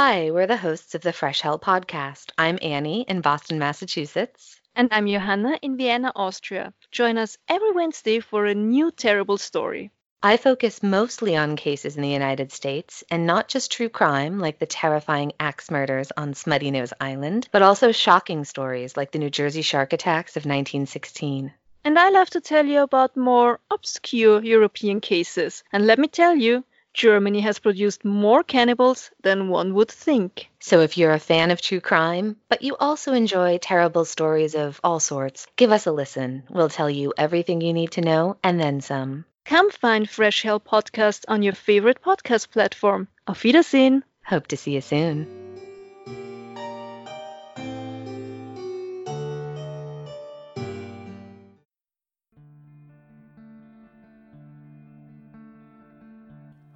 Hi, 0.00 0.30
we're 0.30 0.46
the 0.46 0.56
hosts 0.56 0.94
of 0.94 1.00
the 1.00 1.12
Fresh 1.12 1.40
Hell 1.40 1.58
podcast. 1.58 2.30
I'm 2.38 2.60
Annie 2.62 3.04
in 3.08 3.20
Boston, 3.20 3.58
Massachusetts. 3.58 4.60
And 4.76 4.88
I'm 4.92 5.08
Johanna 5.08 5.58
in 5.60 5.76
Vienna, 5.76 6.12
Austria. 6.14 6.72
Join 6.92 7.18
us 7.18 7.36
every 7.48 7.72
Wednesday 7.72 8.20
for 8.20 8.46
a 8.46 8.54
new 8.54 8.92
terrible 8.92 9.38
story. 9.38 9.90
I 10.22 10.36
focus 10.36 10.84
mostly 10.84 11.36
on 11.36 11.56
cases 11.56 11.96
in 11.96 12.02
the 12.02 12.08
United 12.10 12.52
States, 12.52 13.02
and 13.10 13.26
not 13.26 13.48
just 13.48 13.72
true 13.72 13.88
crime 13.88 14.38
like 14.38 14.60
the 14.60 14.66
terrifying 14.66 15.32
axe 15.40 15.68
murders 15.68 16.12
on 16.16 16.32
Smutty 16.32 16.70
Nose 16.70 16.92
Island, 17.00 17.48
but 17.50 17.62
also 17.62 17.90
shocking 17.90 18.44
stories 18.44 18.96
like 18.96 19.10
the 19.10 19.18
New 19.18 19.30
Jersey 19.30 19.62
shark 19.62 19.92
attacks 19.92 20.36
of 20.36 20.42
1916. 20.42 21.52
And 21.84 21.98
I 21.98 22.10
love 22.10 22.30
to 22.30 22.40
tell 22.40 22.66
you 22.66 22.82
about 22.82 23.16
more 23.16 23.58
obscure 23.68 24.44
European 24.44 25.00
cases. 25.00 25.64
And 25.72 25.88
let 25.88 25.98
me 25.98 26.06
tell 26.06 26.36
you, 26.36 26.62
Germany 26.98 27.40
has 27.42 27.60
produced 27.60 28.04
more 28.04 28.42
cannibals 28.42 29.12
than 29.22 29.48
one 29.48 29.72
would 29.74 29.88
think. 29.88 30.48
So 30.58 30.80
if 30.80 30.98
you're 30.98 31.12
a 31.12 31.20
fan 31.20 31.52
of 31.52 31.60
true 31.60 31.80
crime, 31.80 32.36
but 32.48 32.62
you 32.62 32.74
also 32.76 33.12
enjoy 33.12 33.58
terrible 33.58 34.04
stories 34.04 34.56
of 34.56 34.80
all 34.82 34.98
sorts, 34.98 35.46
give 35.54 35.70
us 35.70 35.86
a 35.86 35.92
listen. 35.92 36.42
We'll 36.50 36.68
tell 36.68 36.90
you 36.90 37.14
everything 37.16 37.60
you 37.60 37.72
need 37.72 37.92
to 37.92 38.00
know 38.00 38.36
and 38.42 38.58
then 38.58 38.80
some. 38.80 39.24
Come 39.44 39.70
find 39.70 40.10
Fresh 40.10 40.42
Hell 40.42 40.58
Podcast 40.58 41.24
on 41.28 41.44
your 41.44 41.54
favorite 41.54 42.02
podcast 42.02 42.50
platform. 42.50 43.06
Auf 43.28 43.44
Wiedersehen. 43.44 44.02
Hope 44.24 44.48
to 44.48 44.56
see 44.56 44.72
you 44.72 44.80
soon. 44.80 45.47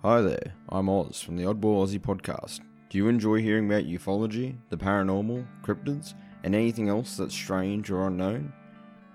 Hi 0.05 0.21
there, 0.21 0.55
I'm 0.69 0.89
Oz 0.89 1.23
from 1.23 1.37
the 1.37 1.45
Oddball 1.45 1.87
Aussie 1.87 2.01
podcast. 2.01 2.59
Do 2.91 2.99
you 2.99 3.07
enjoy 3.07 3.37
hearing 3.37 3.67
about 3.67 3.85
ufology, 3.85 4.57
the 4.69 4.77
paranormal, 4.77 5.47
cryptids, 5.63 6.15
and 6.43 6.57
anything 6.57 6.89
else 6.89 7.17
that's 7.17 7.33
strange 7.33 7.89
or 7.89 8.09
unknown? 8.09 8.53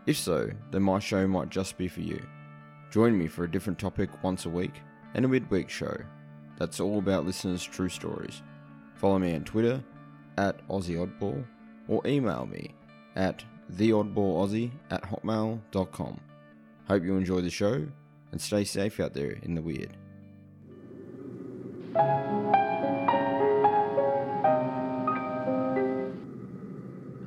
If 0.06 0.16
so, 0.16 0.50
then 0.72 0.84
my 0.84 1.00
show 1.00 1.28
might 1.28 1.50
just 1.50 1.78
be 1.78 1.90
for 1.90 2.00
you. 2.00 2.26
Join 2.90 3.18
me 3.18 3.28
for 3.28 3.44
a 3.44 3.52
different 3.52 3.78
topic 3.78 4.10
once 4.24 4.46
a 4.46 4.50
week 4.50 4.76
and 5.14 5.26
a 5.26 5.28
midweek 5.28 5.70
show 5.70 5.94
that's 6.58 6.80
all 6.80 7.00
about 7.00 7.26
listeners' 7.26 7.66
true 7.66 7.90
stories. 7.90 8.42
Follow 8.96 9.20
me 9.20 9.36
on 9.36 9.44
Twitter 9.44 9.84
at 10.38 10.66
AussieOddball 10.70 11.46
or 11.90 12.08
email 12.08 12.46
me 12.46 12.74
at 13.18 13.44
theoddballaussie 13.74 14.72
at 14.90 15.04
hotmail.com. 15.04 16.22
Hope 16.88 17.04
you 17.04 17.18
enjoy 17.18 17.42
the 17.42 17.50
show 17.50 17.86
and 18.32 18.40
stay 18.40 18.64
safe 18.64 19.02
out 19.02 19.14
there 19.14 19.38
in 19.44 19.54
the 19.54 19.62
weird. 19.62 19.98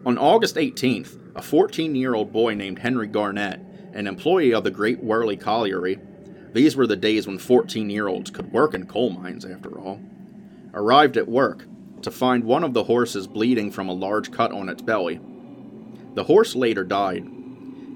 On 0.07 0.19
August 0.19 0.57
18th, 0.57 1.19
a 1.37 1.43
14 1.43 1.95
year 1.95 2.15
old 2.15 2.33
boy 2.33 2.55
named 2.55 2.81
Henry 2.81 3.07
Garnett, 3.07 3.61
an 3.93 4.07
employee 4.07 4.53
of 4.53 4.65
the 4.65 4.71
Great 4.71 5.05
Wyrley 5.05 5.39
Colliery, 5.39 5.99
these 6.53 6.75
were 6.75 6.87
the 6.87 6.97
days 6.97 7.27
when 7.27 7.39
14 7.39 7.91
year 7.91 8.09
olds 8.09 8.31
could 8.31 8.53
work 8.53 8.75
in 8.75 8.87
coal 8.87 9.11
mines 9.11 9.45
after 9.45 9.79
all, 9.79 10.01
arrived 10.75 11.17
at 11.17 11.29
work 11.29 11.67
to 12.03 12.11
find 12.11 12.45
one 12.45 12.65
of 12.65 12.75
the 12.75 12.85
horses 12.85 13.27
bleeding 13.27 13.71
from 13.71 13.89
a 13.89 13.93
large 13.93 14.33
cut 14.33 14.53
on 14.53 14.69
its 14.69 14.83
belly. 14.83 15.21
The 16.15 16.25
horse 16.25 16.57
later 16.57 16.83
died. 16.83 17.25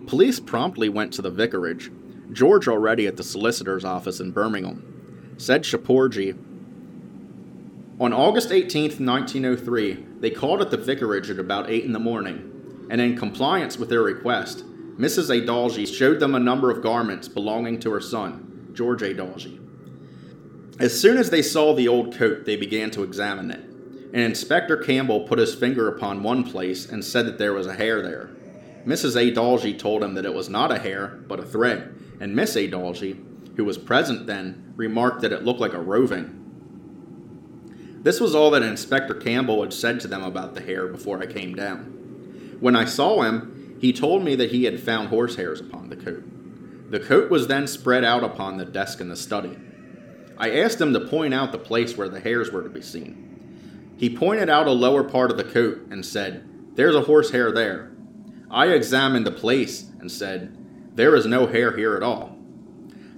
Police 0.06 0.38
promptly 0.38 0.88
went 0.88 1.12
to 1.14 1.22
the 1.22 1.30
vicarage, 1.30 1.90
George 2.32 2.68
already 2.68 3.06
at 3.06 3.16
the 3.16 3.24
solicitor's 3.24 3.84
office 3.84 4.20
in 4.20 4.30
Birmingham, 4.30 5.34
said 5.36 5.62
Shapoorji 5.62 6.36
on 8.04 8.12
August 8.12 8.52
18, 8.52 9.04
1903, 9.04 10.06
they 10.20 10.30
called 10.30 10.60
at 10.60 10.70
the 10.70 10.76
vicarage 10.76 11.30
at 11.30 11.38
about 11.38 11.70
8 11.70 11.84
in 11.84 11.92
the 11.92 11.98
morning, 11.98 12.86
and 12.90 13.00
in 13.00 13.16
compliance 13.16 13.78
with 13.78 13.88
their 13.88 14.02
request, 14.02 14.62
Mrs. 14.98 15.30
Edalji 15.34 15.86
showed 15.86 16.20
them 16.20 16.34
a 16.34 16.40
number 16.40 16.70
of 16.70 16.82
garments 16.82 17.28
belonging 17.28 17.80
to 17.80 17.90
her 17.90 18.02
son, 18.02 18.68
George 18.74 19.00
Edalji. 19.00 19.58
As 20.78 21.00
soon 21.00 21.16
as 21.16 21.30
they 21.30 21.40
saw 21.40 21.72
the 21.72 21.88
old 21.88 22.14
coat, 22.14 22.44
they 22.44 22.56
began 22.56 22.90
to 22.90 23.04
examine 23.04 23.50
it, 23.50 23.60
and 24.12 24.22
Inspector 24.22 24.76
Campbell 24.78 25.20
put 25.20 25.38
his 25.38 25.54
finger 25.54 25.88
upon 25.88 26.22
one 26.22 26.44
place 26.44 26.84
and 26.86 27.02
said 27.02 27.24
that 27.26 27.38
there 27.38 27.54
was 27.54 27.66
a 27.66 27.74
hair 27.74 28.02
there. 28.02 28.30
Mrs. 28.84 29.16
Edalji 29.16 29.78
told 29.78 30.02
him 30.02 30.12
that 30.12 30.26
it 30.26 30.34
was 30.34 30.50
not 30.50 30.70
a 30.70 30.78
hair, 30.78 31.22
but 31.26 31.40
a 31.40 31.44
thread, 31.44 31.94
and 32.20 32.36
Miss 32.36 32.54
Edalji, 32.54 33.18
who 33.56 33.64
was 33.64 33.78
present 33.78 34.26
then, 34.26 34.74
remarked 34.76 35.22
that 35.22 35.32
it 35.32 35.44
looked 35.44 35.60
like 35.60 35.72
a 35.72 35.80
roving. 35.80 36.43
This 38.04 38.20
was 38.20 38.34
all 38.34 38.50
that 38.50 38.62
Inspector 38.62 39.14
Campbell 39.14 39.62
had 39.62 39.72
said 39.72 39.98
to 40.00 40.08
them 40.08 40.22
about 40.22 40.54
the 40.54 40.60
hair 40.60 40.86
before 40.86 41.22
I 41.22 41.26
came 41.26 41.54
down. 41.54 42.58
When 42.60 42.76
I 42.76 42.84
saw 42.84 43.22
him, 43.22 43.78
he 43.80 43.94
told 43.94 44.22
me 44.22 44.34
that 44.36 44.50
he 44.50 44.64
had 44.64 44.78
found 44.78 45.08
horsehairs 45.08 45.60
upon 45.60 45.88
the 45.88 45.96
coat. 45.96 46.22
The 46.90 47.00
coat 47.00 47.30
was 47.30 47.46
then 47.46 47.66
spread 47.66 48.04
out 48.04 48.22
upon 48.22 48.58
the 48.58 48.66
desk 48.66 49.00
in 49.00 49.08
the 49.08 49.16
study. 49.16 49.56
I 50.36 50.50
asked 50.60 50.78
him 50.82 50.92
to 50.92 51.00
point 51.00 51.32
out 51.32 51.50
the 51.50 51.58
place 51.58 51.96
where 51.96 52.10
the 52.10 52.20
hairs 52.20 52.52
were 52.52 52.62
to 52.62 52.68
be 52.68 52.82
seen. 52.82 53.94
He 53.96 54.14
pointed 54.14 54.50
out 54.50 54.66
a 54.66 54.72
lower 54.72 55.02
part 55.02 55.30
of 55.30 55.38
the 55.38 55.44
coat 55.44 55.86
and 55.90 56.04
said, 56.04 56.46
There's 56.76 56.94
a 56.94 57.02
horsehair 57.02 57.52
there. 57.52 57.90
I 58.50 58.66
examined 58.66 59.26
the 59.26 59.32
place 59.32 59.90
and 59.98 60.12
said, 60.12 60.54
There 60.94 61.16
is 61.16 61.24
no 61.24 61.46
hair 61.46 61.74
here 61.74 61.96
at 61.96 62.02
all. 62.02 62.36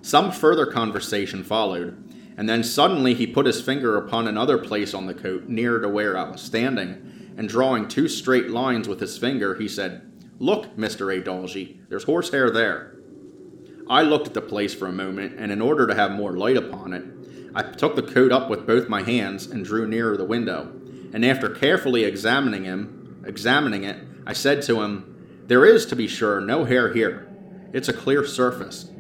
Some 0.01 0.31
further 0.31 0.67
conversation 0.67 1.43
followed, 1.43 2.06
and 2.37 2.49
then 2.49 2.63
suddenly 2.63 3.15
he 3.15 3.27
put 3.27 3.47
his 3.47 3.63
finger 3.63 3.97
upon 3.97 4.29
another 4.29 4.59
place 4.59 4.93
on 4.93 5.07
the 5.07 5.15
coat 5.15 5.49
near 5.49 5.79
to 5.79 5.89
where 5.89 6.17
I 6.17 6.29
was 6.29 6.43
standing, 6.43 7.35
and 7.37 7.49
drawing 7.49 7.89
two 7.89 8.09
straight 8.09 8.51
lines 8.51 8.89
with 8.89 9.01
his 9.01 9.19
finger, 9.19 9.55
he 9.55 9.69
said, 9.69 10.03
Look, 10.39 10.77
Mr. 10.77 11.15
Edalji, 11.15 11.81
there's 11.89 12.05
horsehair 12.05 12.51
there. 12.51 12.97
I 13.89 14.03
looked 14.03 14.27
at 14.27 14.35
the 14.35 14.43
place 14.43 14.75
for 14.75 14.87
a 14.87 14.93
moment, 14.93 15.37
and 15.39 15.51
in 15.51 15.63
order 15.63 15.87
to 15.87 15.95
have 15.95 16.11
more 16.11 16.37
light 16.37 16.57
upon 16.57 16.93
it, 16.93 17.05
I 17.55 17.63
took 17.63 17.97
the 17.97 18.03
coat 18.03 18.33
up 18.33 18.51
with 18.51 18.67
both 18.67 18.89
my 18.89 19.03
hands 19.03 19.47
and 19.47 19.65
drew 19.65 19.87
nearer 19.87 20.17
the 20.17 20.25
window. 20.25 20.73
And 21.15 21.25
after 21.25 21.49
carefully 21.49 22.05
examining 22.05 22.65
him, 22.65 23.25
examining 23.27 23.85
it, 23.85 23.97
I 24.27 24.35
said 24.35 24.61
to 24.63 24.83
him, 24.83 25.45
There 25.47 25.65
is, 25.65 25.87
to 25.87 25.97
be 25.97 26.09
sure, 26.09 26.41
no 26.41 26.65
hair 26.65 26.93
here. 26.93 27.29
It's 27.73 27.89
a 27.89 27.95
clear 27.95 28.27
surface. 28.27 28.91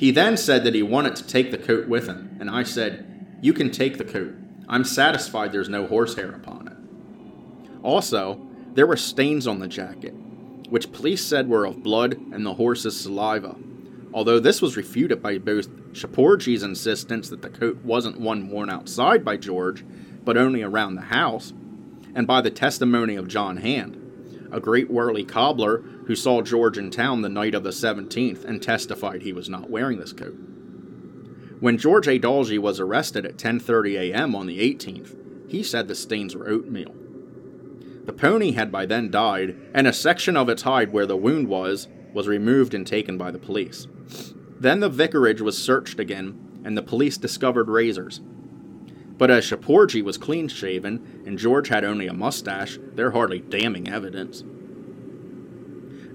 He 0.00 0.12
then 0.12 0.38
said 0.38 0.64
that 0.64 0.74
he 0.74 0.82
wanted 0.82 1.14
to 1.16 1.26
take 1.26 1.50
the 1.50 1.58
coat 1.58 1.86
with 1.86 2.06
him, 2.06 2.34
and 2.40 2.48
I 2.48 2.62
said, 2.62 3.36
You 3.42 3.52
can 3.52 3.70
take 3.70 3.98
the 3.98 4.04
coat. 4.04 4.32
I'm 4.66 4.82
satisfied 4.82 5.52
there's 5.52 5.68
no 5.68 5.86
horsehair 5.86 6.30
upon 6.30 6.68
it. 6.68 7.78
Also, 7.82 8.40
there 8.72 8.86
were 8.86 8.96
stains 8.96 9.46
on 9.46 9.58
the 9.58 9.68
jacket, 9.68 10.14
which 10.70 10.90
police 10.90 11.22
said 11.22 11.50
were 11.50 11.66
of 11.66 11.82
blood 11.82 12.14
and 12.32 12.46
the 12.46 12.54
horse's 12.54 12.98
saliva, 12.98 13.56
although 14.14 14.40
this 14.40 14.62
was 14.62 14.74
refuted 14.74 15.22
by 15.22 15.36
both 15.36 15.68
Shapoorji's 15.92 16.62
insistence 16.62 17.28
that 17.28 17.42
the 17.42 17.50
coat 17.50 17.76
wasn't 17.84 18.20
one 18.20 18.48
worn 18.48 18.70
outside 18.70 19.22
by 19.22 19.36
George, 19.36 19.84
but 20.24 20.38
only 20.38 20.62
around 20.62 20.94
the 20.94 21.02
house, 21.02 21.52
and 22.14 22.26
by 22.26 22.40
the 22.40 22.50
testimony 22.50 23.16
of 23.16 23.28
John 23.28 23.58
Hand, 23.58 24.48
a 24.50 24.60
great 24.60 24.90
Wyrley 24.90 25.28
cobbler 25.28 25.84
who 26.10 26.16
saw 26.16 26.42
George 26.42 26.76
in 26.76 26.90
town 26.90 27.22
the 27.22 27.28
night 27.28 27.54
of 27.54 27.62
the 27.62 27.70
17th 27.70 28.44
and 28.44 28.60
testified 28.60 29.22
he 29.22 29.32
was 29.32 29.48
not 29.48 29.70
wearing 29.70 30.00
this 30.00 30.12
coat. 30.12 30.34
When 31.60 31.78
George 31.78 32.08
Edalji 32.08 32.58
was 32.58 32.80
arrested 32.80 33.24
at 33.24 33.36
10:30 33.36 34.10
a.m. 34.10 34.34
on 34.34 34.48
the 34.48 34.58
18th, 34.58 35.14
he 35.48 35.62
said 35.62 35.86
the 35.86 35.94
stains 35.94 36.34
were 36.34 36.48
oatmeal. 36.48 36.92
The 38.06 38.12
pony 38.12 38.50
had 38.50 38.72
by 38.72 38.86
then 38.86 39.08
died, 39.12 39.56
and 39.72 39.86
a 39.86 39.92
section 39.92 40.36
of 40.36 40.48
its 40.48 40.62
hide 40.62 40.92
where 40.92 41.06
the 41.06 41.16
wound 41.16 41.46
was 41.46 41.86
was 42.12 42.26
removed 42.26 42.74
and 42.74 42.84
taken 42.84 43.16
by 43.16 43.30
the 43.30 43.38
police. 43.38 43.86
Then 44.58 44.80
the 44.80 44.88
vicarage 44.88 45.40
was 45.40 45.56
searched 45.56 46.00
again, 46.00 46.60
and 46.64 46.76
the 46.76 46.82
police 46.82 47.18
discovered 47.18 47.68
razors. 47.68 48.20
But 49.16 49.30
as 49.30 49.44
Shapoorji 49.44 50.02
was 50.02 50.18
clean 50.18 50.48
shaven 50.48 51.22
and 51.24 51.38
George 51.38 51.68
had 51.68 51.84
only 51.84 52.08
a 52.08 52.12
mustache, 52.12 52.80
they're 52.96 53.12
hardly 53.12 53.38
damning 53.38 53.88
evidence. 53.88 54.42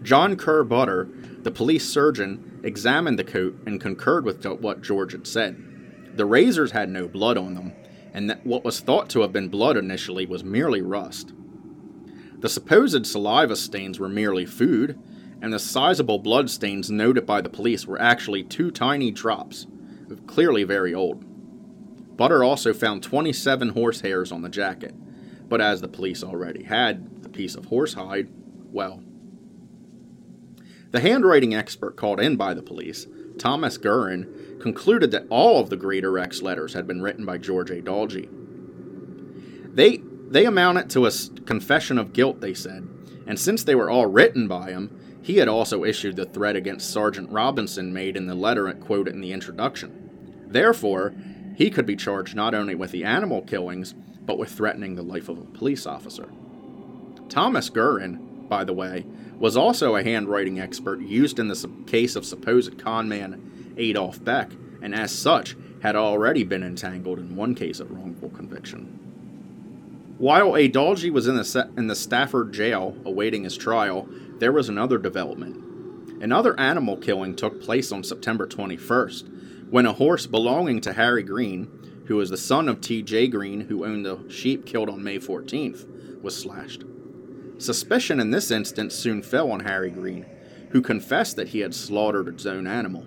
John 0.06 0.36
Kerr 0.36 0.64
Butter, 0.64 1.10
the 1.40 1.50
police 1.50 1.90
surgeon, 1.90 2.62
examined 2.64 3.18
the 3.18 3.24
coat 3.24 3.58
and 3.66 3.82
concurred 3.82 4.24
with 4.24 4.46
what 4.46 4.84
George 4.84 5.14
had 5.14 5.26
said. 5.26 5.58
The 6.16 6.28
razors 6.28 6.74
had 6.74 6.90
no 6.90 7.08
blood 7.08 7.40
on 7.40 7.56
them, 7.56 7.74
and 8.14 8.30
that 8.30 8.46
what 8.46 8.64
was 8.64 8.80
thought 8.80 9.10
to 9.10 9.22
have 9.22 9.34
been 9.34 9.50
blood 9.50 9.78
initially 9.78 10.28
was 10.28 10.44
merely 10.44 10.80
rust. 10.80 11.34
The 12.38 12.50
supposed 12.50 13.08
saliva 13.08 13.56
stains 13.56 14.00
were 14.00 14.08
merely 14.08 14.46
food, 14.46 15.00
and 15.42 15.52
the 15.52 15.58
sizable 15.58 16.20
blood 16.20 16.52
stains 16.52 16.92
noted 16.92 17.26
by 17.26 17.42
the 17.42 17.50
police 17.50 17.88
were 17.88 18.00
actually 18.00 18.44
two 18.44 18.70
tiny 18.70 19.10
drops, 19.10 19.66
clearly 20.28 20.64
very 20.64 20.94
old. 20.94 21.26
Butter 22.16 22.44
also 22.44 22.76
found 22.76 23.02
27 23.02 23.70
horse 23.70 24.02
hairs 24.02 24.32
on 24.32 24.44
the 24.44 24.50
jacket, 24.50 24.94
but 25.50 25.62
as 25.62 25.82
the 25.82 25.88
police 25.88 26.24
already 26.24 26.62
had 26.62 27.24
the 27.24 27.30
piece 27.30 27.56
of 27.56 27.66
horsehide, 27.66 28.30
well. 28.72 29.02
The 30.96 31.02
handwriting 31.02 31.54
expert 31.54 31.98
called 31.98 32.22
in 32.22 32.38
by 32.38 32.54
the 32.54 32.62
police, 32.62 33.06
Thomas 33.38 33.78
Gurrin, 33.78 34.62
concluded 34.62 35.12
that 35.12 35.28
all 35.30 35.60
of 35.60 35.70
the 35.70 35.76
Greatorex 35.76 36.42
letters 36.42 36.74
had 36.74 36.88
been 36.88 37.02
written 37.02 37.26
by 37.26 37.38
George 37.38 37.70
Edalji. 37.70 38.30
They, 39.76 39.98
they 40.30 40.46
amounted 40.46 40.90
to 40.92 41.06
a 41.06 41.12
confession 41.46 41.98
of 41.98 42.14
guilt, 42.14 42.40
they 42.40 42.54
said, 42.54 42.88
and 43.28 43.38
since 43.38 43.62
they 43.62 43.76
were 43.76 43.90
all 43.90 44.06
written 44.06 44.48
by 44.48 44.72
him, 44.72 45.20
he 45.22 45.36
had 45.36 45.50
also 45.50 45.84
issued 45.84 46.16
the 46.16 46.24
threat 46.24 46.56
against 46.56 46.90
Sergeant 46.90 47.30
Robinson 47.30 47.92
made 47.92 48.16
in 48.16 48.28
the 48.28 48.34
letter 48.34 48.72
quoted 48.76 49.14
in 49.14 49.20
the 49.20 49.34
introduction. 49.34 50.46
Therefore, 50.48 51.14
he 51.58 51.70
could 51.70 51.86
be 51.86 51.98
charged 51.98 52.38
not 52.38 52.56
only 52.56 52.74
with 52.74 52.92
the 52.92 53.04
animal 53.04 53.42
killings, 53.42 53.94
but 54.22 54.38
with 54.38 54.54
threatening 54.54 54.96
the 54.96 55.04
life 55.04 55.28
of 55.28 55.40
a 55.40 55.44
police 55.44 55.86
officer. 55.86 56.30
Thomas 57.28 57.70
Gurrin, 57.70 58.48
by 58.48 58.64
the 58.64 58.72
way, 58.72 59.06
was 59.40 59.58
also 59.58 59.96
a 59.96 60.04
handwriting 60.04 60.60
expert 60.60 61.02
used 61.02 61.40
in 61.40 61.48
the 61.48 61.70
case 61.88 62.16
of 62.16 62.26
supposed 62.26 62.78
conman 62.78 63.74
Adolf 63.78 64.24
Beck, 64.24 64.52
and 64.82 64.96
as 64.96 65.12
such 65.12 65.56
had 65.82 65.96
already 65.96 66.44
been 66.44 66.64
entangled 66.64 67.20
in 67.20 67.36
one 67.36 67.54
case 67.54 67.80
of 67.80 67.92
wrongful 67.92 68.30
conviction. 68.30 68.86
While 70.18 70.56
Edalji 70.56 71.12
was 71.12 71.28
in 71.28 71.36
the, 71.36 71.70
in 71.76 71.88
the 71.88 71.96
Stafford 71.96 72.54
jail 72.54 72.96
awaiting 73.04 73.44
his 73.44 73.58
trial, 73.58 74.08
there 74.40 74.54
was 74.54 74.70
another 74.70 74.98
development. 74.98 76.22
Another 76.22 76.58
animal 76.58 76.96
killing 76.96 77.36
took 77.36 77.62
place 77.62 77.92
on 77.92 78.04
September 78.04 78.48
21st, 78.48 79.70
when 79.70 79.86
a 79.86 79.94
horse 79.94 80.26
belonging 80.26 80.80
to 80.82 80.94
Harry 80.94 81.24
Green, 81.24 81.68
who 82.06 82.16
was 82.16 82.30
the 82.30 82.38
son 82.38 82.70
of 82.70 82.80
T.J. 82.80 83.28
Green, 83.28 83.62
who 83.62 83.86
owned 83.86 84.06
the 84.06 84.20
sheep 84.30 84.66
killed 84.66 84.90
on 84.90 85.04
May 85.04 85.20
14th, 85.20 86.22
was 86.22 86.38
slashed. 86.38 86.84
Suspicion 87.58 88.20
in 88.20 88.32
this 88.32 88.52
instance 88.52 88.96
soon 88.96 89.22
fell 89.22 89.52
on 89.52 89.62
Harry 89.62 89.90
Green, 89.90 90.26
who 90.72 90.82
confessed 90.82 91.36
that 91.38 91.50
he 91.50 91.60
had 91.60 91.74
slaughtered 91.74 92.28
his 92.28 92.46
own 92.46 92.68
animal. 92.68 93.06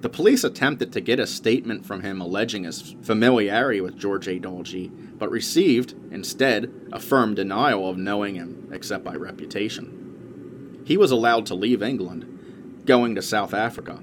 The 0.00 0.08
police 0.08 0.44
attempted 0.44 0.92
to 0.92 1.00
get 1.00 1.20
a 1.20 1.26
statement 1.26 1.84
from 1.84 2.00
him 2.02 2.20
alleging 2.20 2.64
his 2.64 2.96
familiarity 3.02 3.80
with 3.80 3.98
George 3.98 4.26
Edalji, 4.26 4.90
but 5.18 5.30
received, 5.30 5.94
instead, 6.10 6.72
a 6.90 6.98
firm 6.98 7.34
denial 7.34 7.88
of 7.88 7.98
knowing 7.98 8.34
him 8.34 8.68
except 8.72 9.04
by 9.04 9.14
reputation. 9.14 10.82
He 10.86 10.96
was 10.96 11.10
allowed 11.10 11.46
to 11.46 11.54
leave 11.54 11.82
England, 11.82 12.82
going 12.86 13.14
to 13.14 13.22
South 13.22 13.52
Africa. 13.52 14.02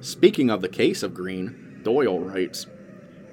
Speaking 0.00 0.50
of 0.50 0.60
the 0.60 0.68
case 0.68 1.02
of 1.02 1.14
Green, 1.14 1.80
Doyle 1.82 2.20
writes 2.20 2.66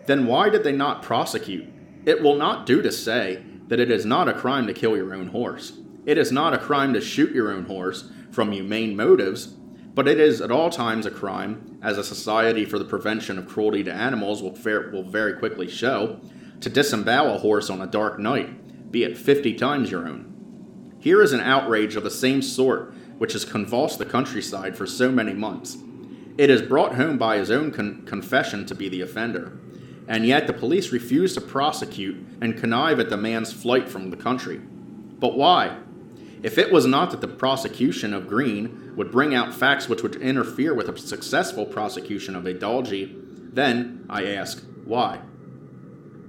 Then 0.07 0.25
why 0.25 0.49
did 0.49 0.63
they 0.63 0.71
not 0.71 1.03
prosecute? 1.03 1.67
It 2.05 2.23
will 2.23 2.35
not 2.35 2.65
do 2.65 2.81
to 2.81 2.91
say 2.91 3.43
that 3.67 3.79
it 3.79 3.91
is 3.91 4.05
not 4.05 4.27
a 4.27 4.33
crime 4.33 4.67
to 4.67 4.73
kill 4.73 4.95
your 4.95 5.13
own 5.13 5.27
horse. 5.27 5.73
It 6.05 6.17
is 6.17 6.31
not 6.31 6.53
a 6.53 6.57
crime 6.57 6.93
to 6.93 7.01
shoot 7.01 7.33
your 7.33 7.51
own 7.51 7.65
horse 7.65 8.09
from 8.31 8.51
humane 8.51 8.95
motives, 8.95 9.47
but 9.93 10.07
it 10.07 10.19
is 10.19 10.41
at 10.41 10.51
all 10.51 10.69
times 10.69 11.05
a 11.05 11.11
crime, 11.11 11.79
as 11.81 11.97
a 11.97 12.03
Society 12.03 12.65
for 12.65 12.79
the 12.79 12.85
Prevention 12.85 13.37
of 13.37 13.47
Cruelty 13.47 13.83
to 13.83 13.93
Animals 13.93 14.41
will, 14.41 14.57
will 14.91 15.03
very 15.03 15.33
quickly 15.33 15.67
show, 15.67 16.19
to 16.61 16.69
disembowel 16.69 17.35
a 17.35 17.39
horse 17.39 17.69
on 17.69 17.81
a 17.81 17.87
dark 17.87 18.19
night, 18.19 18.91
be 18.91 19.03
it 19.03 19.17
50 19.17 19.53
times 19.53 19.91
your 19.91 20.07
own. 20.07 20.95
Here 20.99 21.21
is 21.21 21.33
an 21.33 21.41
outrage 21.41 21.95
of 21.95 22.03
the 22.03 22.11
same 22.11 22.41
sort 22.41 22.93
which 23.17 23.33
has 23.33 23.45
convulsed 23.45 23.99
the 23.99 24.05
countryside 24.05 24.75
for 24.75 24.87
so 24.87 25.11
many 25.11 25.33
months. 25.33 25.77
It 26.37 26.49
is 26.49 26.61
brought 26.61 26.95
home 26.95 27.17
by 27.17 27.37
his 27.37 27.51
own 27.51 27.71
con- 27.71 28.03
confession 28.05 28.65
to 28.65 28.75
be 28.75 28.89
the 28.89 29.01
offender 29.01 29.59
and 30.07 30.25
yet 30.25 30.47
the 30.47 30.53
police 30.53 30.91
refuse 30.91 31.33
to 31.33 31.41
prosecute 31.41 32.17
and 32.41 32.57
connive 32.57 32.99
at 32.99 33.09
the 33.09 33.17
man's 33.17 33.53
flight 33.53 33.87
from 33.89 34.09
the 34.09 34.17
country. 34.17 34.57
But 34.57 35.37
why? 35.37 35.77
If 36.41 36.57
it 36.57 36.71
was 36.71 36.85
not 36.85 37.11
that 37.11 37.21
the 37.21 37.27
prosecution 37.27 38.13
of 38.13 38.27
Green 38.27 38.93
would 38.97 39.11
bring 39.11 39.33
out 39.33 39.53
facts 39.53 39.87
which 39.87 40.03
would 40.03 40.17
interfere 40.17 40.73
with 40.73 40.89
a 40.89 40.97
successful 40.97 41.65
prosecution 41.65 42.35
of 42.35 42.43
Edalji, 42.43 43.19
then, 43.53 44.05
I 44.09 44.25
ask, 44.25 44.65
why? 44.83 45.21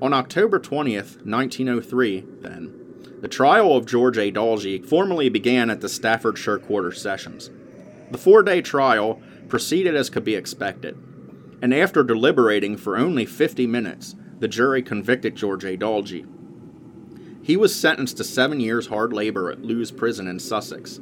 On 0.00 0.12
October 0.12 0.60
20th, 0.60 1.24
1903, 1.26 2.24
then, 2.40 3.16
the 3.20 3.28
trial 3.28 3.76
of 3.76 3.86
George 3.86 4.18
Edalji 4.18 4.86
formally 4.86 5.28
began 5.28 5.70
at 5.70 5.80
the 5.80 5.88
Staffordshire 5.88 6.58
Quarter 6.58 6.92
Sessions. 6.92 7.50
The 8.10 8.18
four 8.18 8.42
day 8.42 8.60
trial 8.60 9.20
proceeded 9.48 9.96
as 9.96 10.10
could 10.10 10.24
be 10.24 10.36
expected 10.36 10.96
and 11.64 11.72
after 11.72 12.02
deliberating 12.02 12.76
for 12.76 12.94
only 12.94 13.24
50 13.24 13.66
minutes, 13.66 14.14
the 14.38 14.46
jury 14.46 14.82
convicted 14.82 15.34
George 15.34 15.64
Edalji. 15.64 16.26
He 17.42 17.56
was 17.56 17.74
sentenced 17.74 18.18
to 18.18 18.24
seven 18.24 18.60
years 18.60 18.88
hard 18.88 19.14
labor 19.14 19.50
at 19.50 19.62
Lewes 19.62 19.90
Prison 19.90 20.28
in 20.28 20.38
Sussex. 20.38 21.00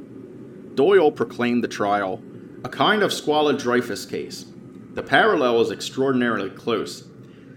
Doyle 0.76 1.10
proclaimed 1.10 1.64
the 1.64 1.68
trial 1.68 2.22
a 2.62 2.68
kind 2.68 3.02
of 3.02 3.12
squalid 3.12 3.58
Dreyfus 3.58 4.06
case. 4.06 4.46
The 4.94 5.02
parallel 5.02 5.60
is 5.62 5.72
extraordinarily 5.72 6.50
close. 6.50 7.08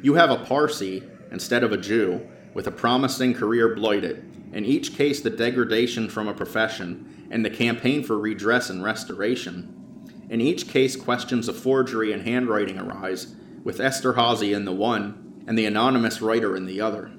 You 0.02 0.16
have 0.16 0.32
a 0.32 0.44
Parsee 0.44 1.08
instead 1.32 1.64
of 1.64 1.72
a 1.72 1.78
Jew, 1.78 2.28
with 2.56 2.66
a 2.66 2.72
promising 2.72 3.36
career 3.36 3.76
blighted, 3.76 4.50
in 4.52 4.66
each 4.66 4.96
case 4.96 5.22
the 5.22 5.30
degradation 5.30 6.10
from 6.10 6.28
a 6.28 6.34
profession, 6.34 7.28
and 7.30 7.46
the 7.46 7.52
campaign 7.52 8.02
for 8.02 8.18
redress 8.18 8.72
and 8.72 8.84
restoration. 8.84 9.85
In 10.30 10.42
each 10.42 10.68
case, 10.68 10.96
questions 10.96 11.48
of 11.48 11.58
forgery 11.58 12.12
and 12.12 12.24
handwriting 12.24 12.80
arise, 12.80 13.36
with 13.64 13.80
Esterhazy 13.80 14.56
in 14.56 14.66
the 14.66 14.72
one 14.72 15.44
and 15.48 15.58
the 15.58 15.66
anonymous 15.66 16.22
writer 16.22 16.56
in 16.56 16.66
the 16.66 16.82
other. 16.82 17.12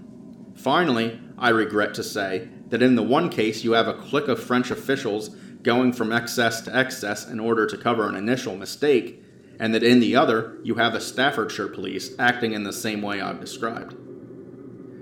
Finally, 0.54 1.20
I 1.38 1.50
regret 1.50 1.94
to 1.94 2.02
say 2.02 2.48
that 2.68 2.82
in 2.82 2.96
the 2.96 3.02
one 3.02 3.28
case 3.28 3.62
you 3.62 3.72
have 3.72 3.88
a 3.88 3.94
clique 3.94 4.28
of 4.28 4.42
French 4.42 4.70
officials 4.70 5.28
going 5.62 5.92
from 5.92 6.12
excess 6.12 6.60
to 6.62 6.76
excess 6.76 7.26
in 7.26 7.38
order 7.40 7.66
to 7.66 7.76
cover 7.76 8.08
an 8.08 8.14
initial 8.14 8.56
mistake, 8.56 9.22
and 9.58 9.74
that 9.74 9.82
in 9.82 10.00
the 10.00 10.16
other 10.16 10.58
you 10.62 10.76
have 10.76 10.92
the 10.92 11.00
Staffordshire 11.00 11.68
police 11.68 12.12
acting 12.18 12.52
in 12.52 12.64
the 12.64 12.72
same 12.72 13.02
way 13.02 13.20
I've 13.20 13.40
described. 13.40 13.96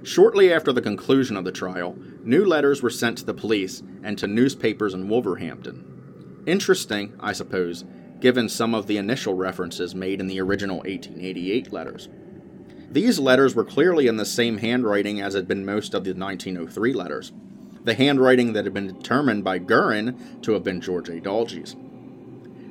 Shortly 0.02 0.52
after 0.52 0.72
the 0.72 0.82
conclusion 0.82 1.36
of 1.36 1.44
the 1.44 1.52
trial, 1.52 1.96
new 2.22 2.44
letters 2.44 2.82
were 2.82 2.90
sent 2.90 3.18
to 3.18 3.24
the 3.24 3.34
police 3.34 3.82
and 4.02 4.18
to 4.18 4.26
newspapers 4.26 4.92
in 4.92 5.08
Wolverhampton. 5.08 5.93
Interesting, 6.46 7.14
I 7.20 7.33
suppose, 7.33 7.85
given 8.20 8.48
some 8.48 8.74
of 8.74 8.87
the 8.87 8.96
initial 8.98 9.35
references 9.35 9.94
made 9.94 10.20
in 10.20 10.26
the 10.26 10.40
original 10.40 10.78
1888 10.78 11.72
letters. 11.72 12.09
These 12.90 13.18
letters 13.18 13.54
were 13.54 13.64
clearly 13.64 14.07
in 14.07 14.18
the 14.18 14.24
same 14.24 14.59
handwriting 14.59 15.20
as 15.20 15.35
had 15.35 15.48
been 15.48 15.64
most 15.64 15.94
of 15.94 16.04
the 16.04 16.12
1903 16.12 16.92
letters, 16.92 17.33
the 17.83 17.94
handwriting 17.94 18.52
that 18.52 18.64
had 18.64 18.74
been 18.74 18.87
determined 18.87 19.42
by 19.42 19.59
Gurrin 19.59 20.42
to 20.42 20.52
have 20.52 20.62
been 20.62 20.80
George 20.80 21.09
Edalji's. 21.09 21.76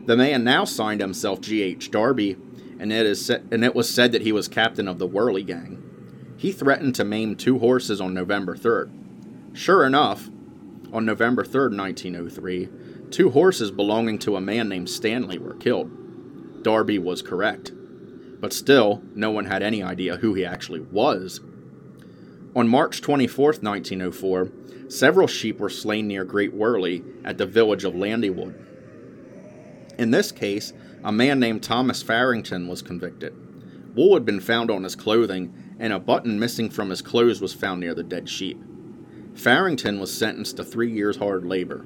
The 0.06 0.18
man 0.18 0.44
now 0.44 0.66
signed 0.66 1.02
himself 1.02 1.42
G.H. 1.42 1.92
Darby, 1.92 2.38
and 2.80 2.92
it, 2.92 3.06
is 3.06 3.30
and 3.30 3.64
it 3.64 3.76
was 3.76 3.90
said 3.90 4.12
that 4.12 4.22
he 4.22 4.32
was 4.32 4.48
captain 4.48 4.88
of 4.88 5.00
the 5.00 5.08
Wyrley 5.08 5.46
Gang. 5.46 5.82
He 6.38 6.52
threatened 6.52 6.96
to 6.96 7.04
maim 7.04 7.36
two 7.36 7.60
horses 7.60 8.02
on 8.02 8.14
November 8.14 8.56
3rd. 8.56 8.92
Sure 9.56 9.86
enough, 9.86 10.30
on 10.92 11.06
November 11.06 11.44
3rd, 11.44 11.78
1903, 11.78 12.70
Two 13.14 13.30
horses 13.30 13.70
belonging 13.70 14.18
to 14.18 14.36
a 14.36 14.42
man 14.42 14.68
named 14.68 14.90
Stanley 14.90 15.38
were 15.38 15.54
killed. 15.54 16.64
Darby 16.64 16.98
was 16.98 17.22
correct. 17.22 17.72
But 18.42 18.54
still, 18.54 19.04
no 19.14 19.30
one 19.30 19.46
had 19.46 19.62
any 19.62 19.84
idea 19.84 20.18
who 20.18 20.34
he 20.34 20.44
actually 20.44 20.80
was. 20.80 21.40
On 22.56 22.68
March 22.68 23.02
24, 23.02 23.46
1904, 23.62 24.52
several 24.90 25.28
sheep 25.28 25.60
were 25.60 25.70
slain 25.70 26.08
near 26.08 26.24
Great 26.24 26.56
Wyrley 26.56 27.04
at 27.24 27.38
the 27.38 27.46
village 27.46 27.84
of 27.84 27.94
Landywood. 27.94 28.56
In 30.00 30.10
this 30.10 30.32
case, 30.32 30.74
a 31.04 31.12
man 31.12 31.40
named 31.40 31.62
Thomas 31.62 32.02
Farrington 32.02 32.68
was 32.68 32.82
convicted. 32.82 33.36
Wool 33.96 34.16
had 34.16 34.26
been 34.26 34.40
found 34.40 34.72
on 34.72 34.84
his 34.84 34.96
clothing, 34.96 35.54
and 35.78 35.94
a 35.94 36.00
button 36.00 36.40
missing 36.40 36.72
from 36.72 36.90
his 36.90 37.04
clothes 37.04 37.42
was 37.42 37.54
found 37.54 37.82
near 37.82 37.94
the 37.94 38.02
dead 38.02 38.28
sheep. 38.28 38.60
Farrington 39.36 40.00
was 40.00 40.12
sentenced 40.12 40.58
to 40.58 40.64
three 40.64 40.92
years' 40.92 41.18
hard 41.18 41.46
labor. 41.46 41.86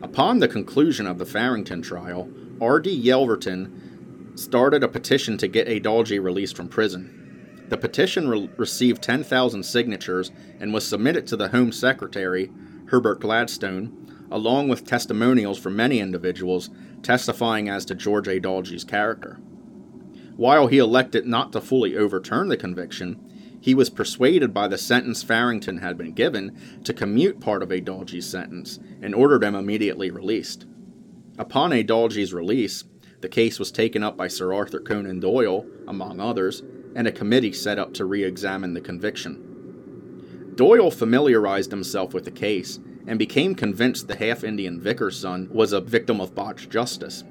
Upon 0.00 0.38
the 0.38 0.48
conclusion 0.48 1.06
of 1.06 1.18
the 1.18 1.26
Farrington 1.26 1.82
trial, 1.82 2.30
R.D. 2.60 3.02
Yelverton 3.04 4.38
started 4.38 4.84
a 4.84 4.88
petition 4.88 5.36
to 5.38 5.48
get 5.48 5.66
Edalji 5.66 6.22
released 6.22 6.56
from 6.56 6.68
prison. 6.68 7.66
The 7.68 7.76
petition 7.76 8.28
re- 8.28 8.48
received 8.56 9.02
10,000 9.02 9.64
signatures 9.64 10.30
and 10.60 10.72
was 10.72 10.86
submitted 10.86 11.26
to 11.26 11.36
the 11.36 11.48
Home 11.48 11.72
Secretary, 11.72 12.50
Herbert 12.86 13.20
Gladstone, 13.20 14.26
along 14.30 14.68
with 14.68 14.86
testimonials 14.86 15.58
from 15.58 15.74
many 15.74 15.98
individuals 15.98 16.70
testifying 17.02 17.68
as 17.68 17.84
to 17.86 17.94
George 17.94 18.26
Edalji's 18.26 18.84
character. 18.84 19.40
While 20.36 20.68
he 20.68 20.78
elected 20.78 21.26
not 21.26 21.52
to 21.52 21.60
fully 21.60 21.96
overturn 21.96 22.48
the 22.48 22.56
conviction, 22.56 23.20
he 23.60 23.74
was 23.74 23.90
persuaded 23.90 24.54
by 24.54 24.68
the 24.68 24.78
sentence 24.78 25.22
Farrington 25.22 25.78
had 25.78 25.98
been 25.98 26.12
given 26.12 26.56
to 26.84 26.94
commute 26.94 27.40
part 27.40 27.62
of 27.62 27.72
Edalji's 27.72 28.28
sentence 28.28 28.78
and 29.02 29.14
ordered 29.14 29.44
him 29.44 29.54
immediately 29.54 30.10
released. 30.10 30.66
Upon 31.38 31.72
Edalji's 31.72 32.32
release, 32.32 32.84
the 33.20 33.28
case 33.28 33.58
was 33.58 33.72
taken 33.72 34.02
up 34.02 34.16
by 34.16 34.28
Sir 34.28 34.52
Arthur 34.52 34.80
Conan 34.80 35.20
Doyle, 35.20 35.66
among 35.86 36.20
others, 36.20 36.62
and 36.94 37.06
a 37.06 37.12
committee 37.12 37.52
set 37.52 37.78
up 37.78 37.92
to 37.94 38.04
re 38.04 38.24
examine 38.24 38.74
the 38.74 38.80
conviction. 38.80 40.52
Doyle 40.54 40.90
familiarized 40.90 41.70
himself 41.70 42.12
with 42.14 42.24
the 42.24 42.30
case 42.30 42.80
and 43.06 43.18
became 43.18 43.54
convinced 43.54 44.06
the 44.06 44.16
half 44.16 44.44
Indian 44.44 44.80
vicar's 44.80 45.18
son 45.18 45.48
was 45.50 45.72
a 45.72 45.80
victim 45.80 46.20
of 46.20 46.34
botched 46.34 46.70
justice. 46.70 47.24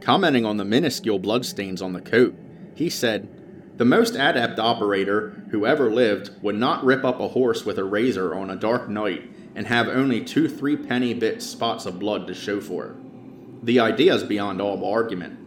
Commenting 0.00 0.44
on 0.44 0.56
the 0.56 0.64
minuscule 0.64 1.18
bloodstains 1.18 1.82
on 1.82 1.92
the 1.92 2.00
coat, 2.00 2.34
he 2.74 2.88
said, 2.90 3.28
The 3.76 3.84
most 3.84 4.14
adept 4.14 4.58
operator 4.58 5.42
who 5.50 5.66
ever 5.66 5.90
lived 5.90 6.30
would 6.42 6.54
not 6.54 6.84
rip 6.84 7.04
up 7.04 7.20
a 7.20 7.28
horse 7.28 7.66
with 7.66 7.78
a 7.78 7.84
razor 7.84 8.34
on 8.34 8.48
a 8.48 8.56
dark 8.56 8.88
night 8.88 9.30
and 9.54 9.66
have 9.66 9.88
only 9.88 10.22
two 10.24 10.48
three 10.48 10.76
penny 10.76 11.12
bit 11.12 11.42
spots 11.42 11.84
of 11.84 11.98
blood 11.98 12.26
to 12.26 12.34
show 12.34 12.60
for 12.60 12.86
it. 12.86 13.66
The 13.66 13.80
idea 13.80 14.14
is 14.14 14.24
beyond 14.24 14.62
all 14.62 14.82
argument. 14.84 15.38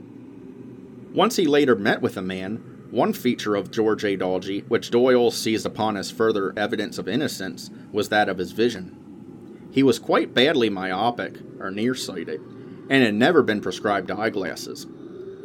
Once 1.13 1.37
he 1.37 1.45
later 1.45 1.75
met 1.75 2.01
with 2.01 2.17
a 2.17 2.21
man, 2.21 2.87
one 2.91 3.13
feature 3.13 3.55
of 3.55 3.71
George 3.71 4.03
Edalji, 4.03 4.63
which 4.67 4.91
Doyle 4.91 5.31
seized 5.31 5.65
upon 5.65 5.97
as 5.97 6.11
further 6.11 6.53
evidence 6.57 6.97
of 6.97 7.07
innocence, 7.07 7.71
was 7.91 8.09
that 8.09 8.29
of 8.29 8.37
his 8.37 8.51
vision. 8.51 9.69
He 9.71 9.83
was 9.83 9.99
quite 9.99 10.33
badly 10.33 10.69
myopic, 10.69 11.37
or 11.59 11.71
nearsighted, 11.71 12.41
and 12.89 13.03
had 13.03 13.13
never 13.13 13.43
been 13.43 13.61
prescribed 13.61 14.09
eyeglasses. 14.11 14.87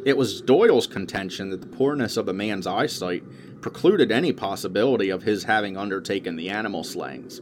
It 0.05 0.19
was 0.19 0.43
Doyle's 0.43 0.87
contention 0.87 1.49
that 1.49 1.63
the 1.63 1.67
poorness 1.67 2.19
of 2.19 2.27
the 2.27 2.35
man's 2.35 2.67
eyesight 2.67 3.25
precluded 3.63 4.13
any 4.13 4.33
possibility 4.33 5.09
of 5.09 5.23
his 5.23 5.45
having 5.45 5.79
undertaken 5.79 6.37
the 6.37 6.51
animal 6.51 6.85
slayings. 6.85 7.41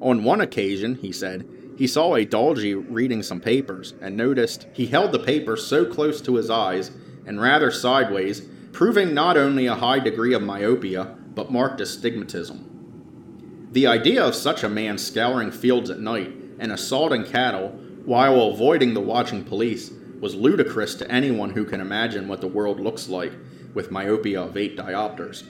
On 0.00 0.24
one 0.24 0.40
occasion, 0.40 0.96
he 0.96 1.12
said, 1.12 1.48
he 1.76 1.86
saw 1.86 2.16
Edalji 2.16 2.74
reading 2.74 3.22
some 3.22 3.40
papers 3.40 3.94
and 4.00 4.16
noticed 4.16 4.66
he 4.72 4.86
held 4.86 5.12
the 5.12 5.20
paper 5.20 5.56
so 5.56 5.84
close 5.84 6.20
to 6.22 6.34
his 6.34 6.50
eyes 6.50 6.90
and 7.24 7.40
rather 7.40 7.70
sideways, 7.70 8.40
proving 8.72 9.14
not 9.14 9.36
only 9.36 9.66
a 9.66 9.76
high 9.76 10.00
degree 10.00 10.34
of 10.34 10.42
myopia, 10.42 11.16
but 11.36 11.52
marked 11.52 11.80
astigmatism. 11.80 13.68
The 13.70 13.86
idea 13.86 14.24
of 14.24 14.34
such 14.34 14.64
a 14.64 14.68
man 14.68 14.98
scouring 14.98 15.52
fields 15.52 15.90
at 15.90 16.00
night 16.00 16.34
and 16.58 16.72
assaulting 16.72 17.24
cattle 17.24 17.68
while 18.04 18.40
avoiding 18.48 18.94
the 18.94 19.00
watching 19.00 19.44
police 19.44 19.92
was 20.20 20.34
ludicrous 20.34 20.94
to 20.96 21.10
anyone 21.10 21.50
who 21.50 21.64
can 21.64 21.80
imagine 21.80 22.28
what 22.28 22.40
the 22.40 22.48
world 22.48 22.80
looks 22.80 23.08
like 23.08 23.32
with 23.74 23.90
myopia 23.90 24.42
of 24.42 24.56
eight 24.56 24.76
diopters. 24.76 25.44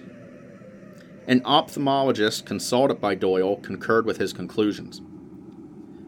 An 1.26 1.40
ophthalmologist 1.40 2.44
consulted 2.44 3.00
by 3.00 3.14
Doyle 3.14 3.57
concurred 3.57 4.07
with 4.07 4.16
his 4.16 4.33
conclusions. 4.33 5.00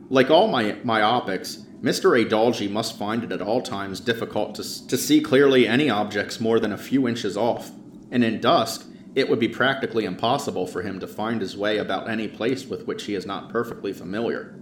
Like 0.09 0.31
all 0.31 0.49
my 0.49 0.77
myopics, 0.83 1.66
Mr. 1.83 2.18
Edalji 2.23 2.70
must 2.70 2.99
find 2.99 3.25
it 3.25 3.33
at 3.33 3.40
all 3.40 3.62
times 3.62 4.01
difficult 4.01 4.55
to, 4.57 4.87
to 4.88 4.96
see 4.96 5.20
clearly 5.20 5.66
any 5.66 5.88
objects 5.88 6.40
more 6.40 6.59
than 6.61 6.73
a 6.73 6.79
few 6.79 7.07
inches 7.09 7.37
off, 7.37 7.70
and 8.11 8.25
in 8.25 8.40
dusk 8.40 8.87
it 9.14 9.29
would 9.29 9.40
be 9.40 9.49
practically 9.49 10.05
impossible 10.05 10.66
for 10.66 10.83
him 10.83 11.01
to 11.01 11.07
find 11.07 11.40
his 11.40 11.57
way 11.57 11.79
about 11.79 12.09
any 12.09 12.29
place 12.29 12.66
with 12.66 12.87
which 12.87 13.05
he 13.05 13.14
is 13.14 13.27
not 13.27 13.49
perfectly 13.49 13.92
familiar. 13.92 14.59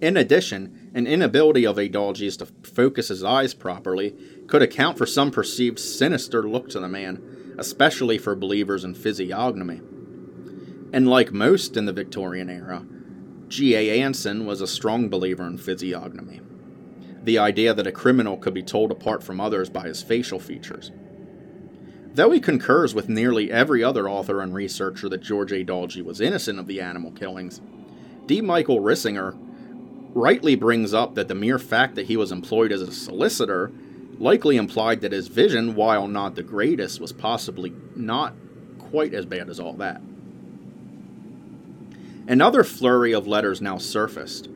In 0.00 0.16
addition, 0.16 0.83
an 0.94 1.08
inability 1.08 1.66
of 1.66 1.76
Edalji's 1.76 2.36
to 2.36 2.46
focus 2.46 3.08
his 3.08 3.24
eyes 3.24 3.52
properly 3.52 4.14
could 4.46 4.62
account 4.62 4.96
for 4.96 5.06
some 5.06 5.32
perceived 5.32 5.80
sinister 5.80 6.48
look 6.48 6.68
to 6.70 6.78
the 6.78 6.88
man, 6.88 7.54
especially 7.58 8.16
for 8.16 8.36
believers 8.36 8.84
in 8.84 8.94
physiognomy. 8.94 9.80
And 10.92 11.08
like 11.08 11.32
most 11.32 11.76
in 11.76 11.86
the 11.86 11.92
Victorian 11.92 12.48
era, 12.48 12.86
G.A. 13.48 14.00
Anson 14.00 14.46
was 14.46 14.60
a 14.60 14.66
strong 14.68 15.08
believer 15.08 15.44
in 15.44 15.58
physiognomy. 15.58 16.40
The 17.24 17.38
idea 17.38 17.74
that 17.74 17.86
a 17.86 17.92
criminal 17.92 18.36
could 18.36 18.54
be 18.54 18.62
told 18.62 18.92
apart 18.92 19.22
from 19.22 19.40
others 19.40 19.68
by 19.68 19.88
his 19.88 20.02
facial 20.02 20.38
features. 20.38 20.92
Though 22.12 22.30
he 22.30 22.38
concurs 22.38 22.94
with 22.94 23.08
nearly 23.08 23.50
every 23.50 23.82
other 23.82 24.08
author 24.08 24.40
and 24.40 24.54
researcher 24.54 25.08
that 25.08 25.22
George 25.22 25.50
Edalji 25.50 26.02
was 26.02 26.20
innocent 26.20 26.60
of 26.60 26.68
the 26.68 26.80
animal 26.80 27.10
killings, 27.10 27.60
D. 28.26 28.40
Michael 28.40 28.78
Risinger 28.78 29.36
rightly 30.14 30.54
brings 30.54 30.94
up 30.94 31.16
that 31.16 31.28
the 31.28 31.34
mere 31.34 31.58
fact 31.58 31.96
that 31.96 32.06
he 32.06 32.16
was 32.16 32.32
employed 32.32 32.72
as 32.72 32.80
a 32.80 32.92
solicitor 32.92 33.72
likely 34.18 34.56
implied 34.56 35.00
that 35.00 35.12
his 35.12 35.28
vision, 35.28 35.74
while 35.74 36.06
not 36.06 36.36
the 36.36 36.42
greatest, 36.42 37.00
was 37.00 37.12
possibly 37.12 37.74
not 37.96 38.34
quite 38.78 39.12
as 39.12 39.26
bad 39.26 39.50
as 39.50 39.58
all 39.58 39.72
that. 39.74 40.00
Another 42.28 42.64
flurry 42.64 43.12
of 43.12 43.26
letters 43.26 43.60
now 43.60 43.76
surfaced. 43.76 44.48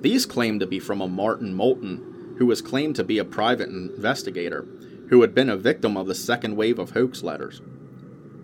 These 0.00 0.26
claimed 0.26 0.60
to 0.60 0.66
be 0.66 0.80
from 0.80 1.00
a 1.00 1.08
Martin 1.08 1.54
Moulton, 1.54 2.34
who 2.38 2.46
was 2.46 2.60
claimed 2.60 2.96
to 2.96 3.04
be 3.04 3.18
a 3.18 3.24
private 3.24 3.68
investigator 3.68 4.66
who 5.08 5.20
had 5.22 5.34
been 5.34 5.48
a 5.48 5.56
victim 5.56 5.96
of 5.96 6.06
the 6.06 6.14
second 6.14 6.56
wave 6.56 6.78
of 6.78 6.90
hoax 6.90 7.22
letters. 7.22 7.62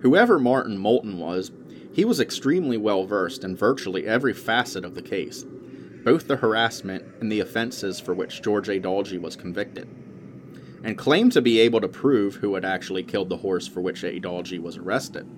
Whoever 0.01 0.38
Martin 0.38 0.79
Moulton 0.79 1.18
was, 1.18 1.51
he 1.92 2.05
was 2.05 2.20
extremely 2.20 2.77
well 2.77 3.05
versed 3.05 3.44
in 3.44 3.57
virtually 3.57 4.07
every 4.07 4.33
facet 4.33 4.85
of 4.85 4.94
the 4.94 5.03
case, 5.03 5.44
both 6.05 6.29
the 6.29 6.37
harassment 6.37 7.05
and 7.21 7.31
the 7.31 7.41
offenses 7.41 8.01
for 8.01 8.15
which 8.15 8.43
George 8.43 8.69
Edalji 8.69 9.19
was 9.19 9.37
convicted, 9.37 9.88
and 10.85 10.99
claimed 10.99 11.33
to 11.33 11.43
be 11.43 11.61
able 11.61 11.81
to 11.81 11.88
prove 11.88 12.37
who 12.37 12.55
had 12.55 12.65
actually 12.65 13.03
killed 13.03 13.29
the 13.29 13.37
horse 13.38 13.67
for 13.69 13.81
which 13.81 14.03
Edalji 14.03 14.59
was 14.59 14.77
arrested. 14.77 15.29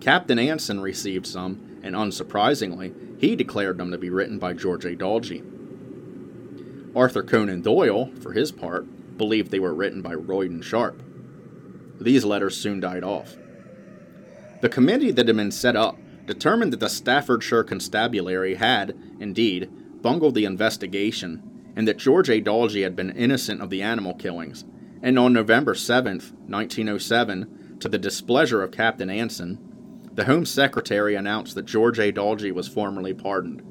Captain 0.00 0.38
Anson 0.38 0.80
received 0.80 1.26
some, 1.26 1.80
and 1.82 1.94
unsurprisingly, 1.94 2.94
he 3.20 3.36
declared 3.36 3.78
them 3.78 3.90
to 3.90 3.98
be 3.98 4.10
written 4.10 4.38
by 4.38 4.52
George 4.52 4.84
Edalji. 4.84 5.42
Arthur 6.96 7.22
Conan 7.22 7.62
Doyle, 7.62 8.10
for 8.20 8.32
his 8.32 8.52
part, 8.52 8.86
believed 9.18 9.50
they 9.50 9.60
were 9.60 9.74
written 9.74 10.00
by 10.02 10.14
Royden 10.14 10.62
Sharpe. 10.62 11.02
These 12.00 12.24
letters 12.24 12.56
soon 12.56 12.80
died 12.80 13.04
off. 13.04 13.36
The 14.60 14.68
committee 14.68 15.10
that 15.10 15.26
had 15.26 15.36
been 15.36 15.50
set 15.50 15.76
up 15.76 15.98
determined 16.26 16.72
that 16.72 16.80
the 16.80 16.88
Staffordshire 16.88 17.64
Constabulary 17.64 18.54
had, 18.54 18.96
indeed, 19.20 19.70
bungled 20.02 20.34
the 20.34 20.44
investigation, 20.44 21.42
and 21.76 21.88
that 21.88 21.98
George 21.98 22.28
Edalji 22.28 22.82
had 22.82 22.94
been 22.94 23.10
innocent 23.10 23.60
of 23.60 23.70
the 23.70 23.82
animal 23.82 24.14
killings, 24.14 24.64
and 25.02 25.18
on 25.18 25.32
November 25.32 25.74
7, 25.74 26.18
1907, 26.46 27.76
to 27.80 27.88
the 27.88 27.98
displeasure 27.98 28.62
of 28.62 28.70
Captain 28.70 29.10
Anson, 29.10 29.58
the 30.12 30.24
Home 30.24 30.46
Secretary 30.46 31.14
announced 31.14 31.54
that 31.56 31.66
George 31.66 31.98
Edalji 31.98 32.52
was 32.52 32.68
formally 32.68 33.12
pardoned. 33.12 33.62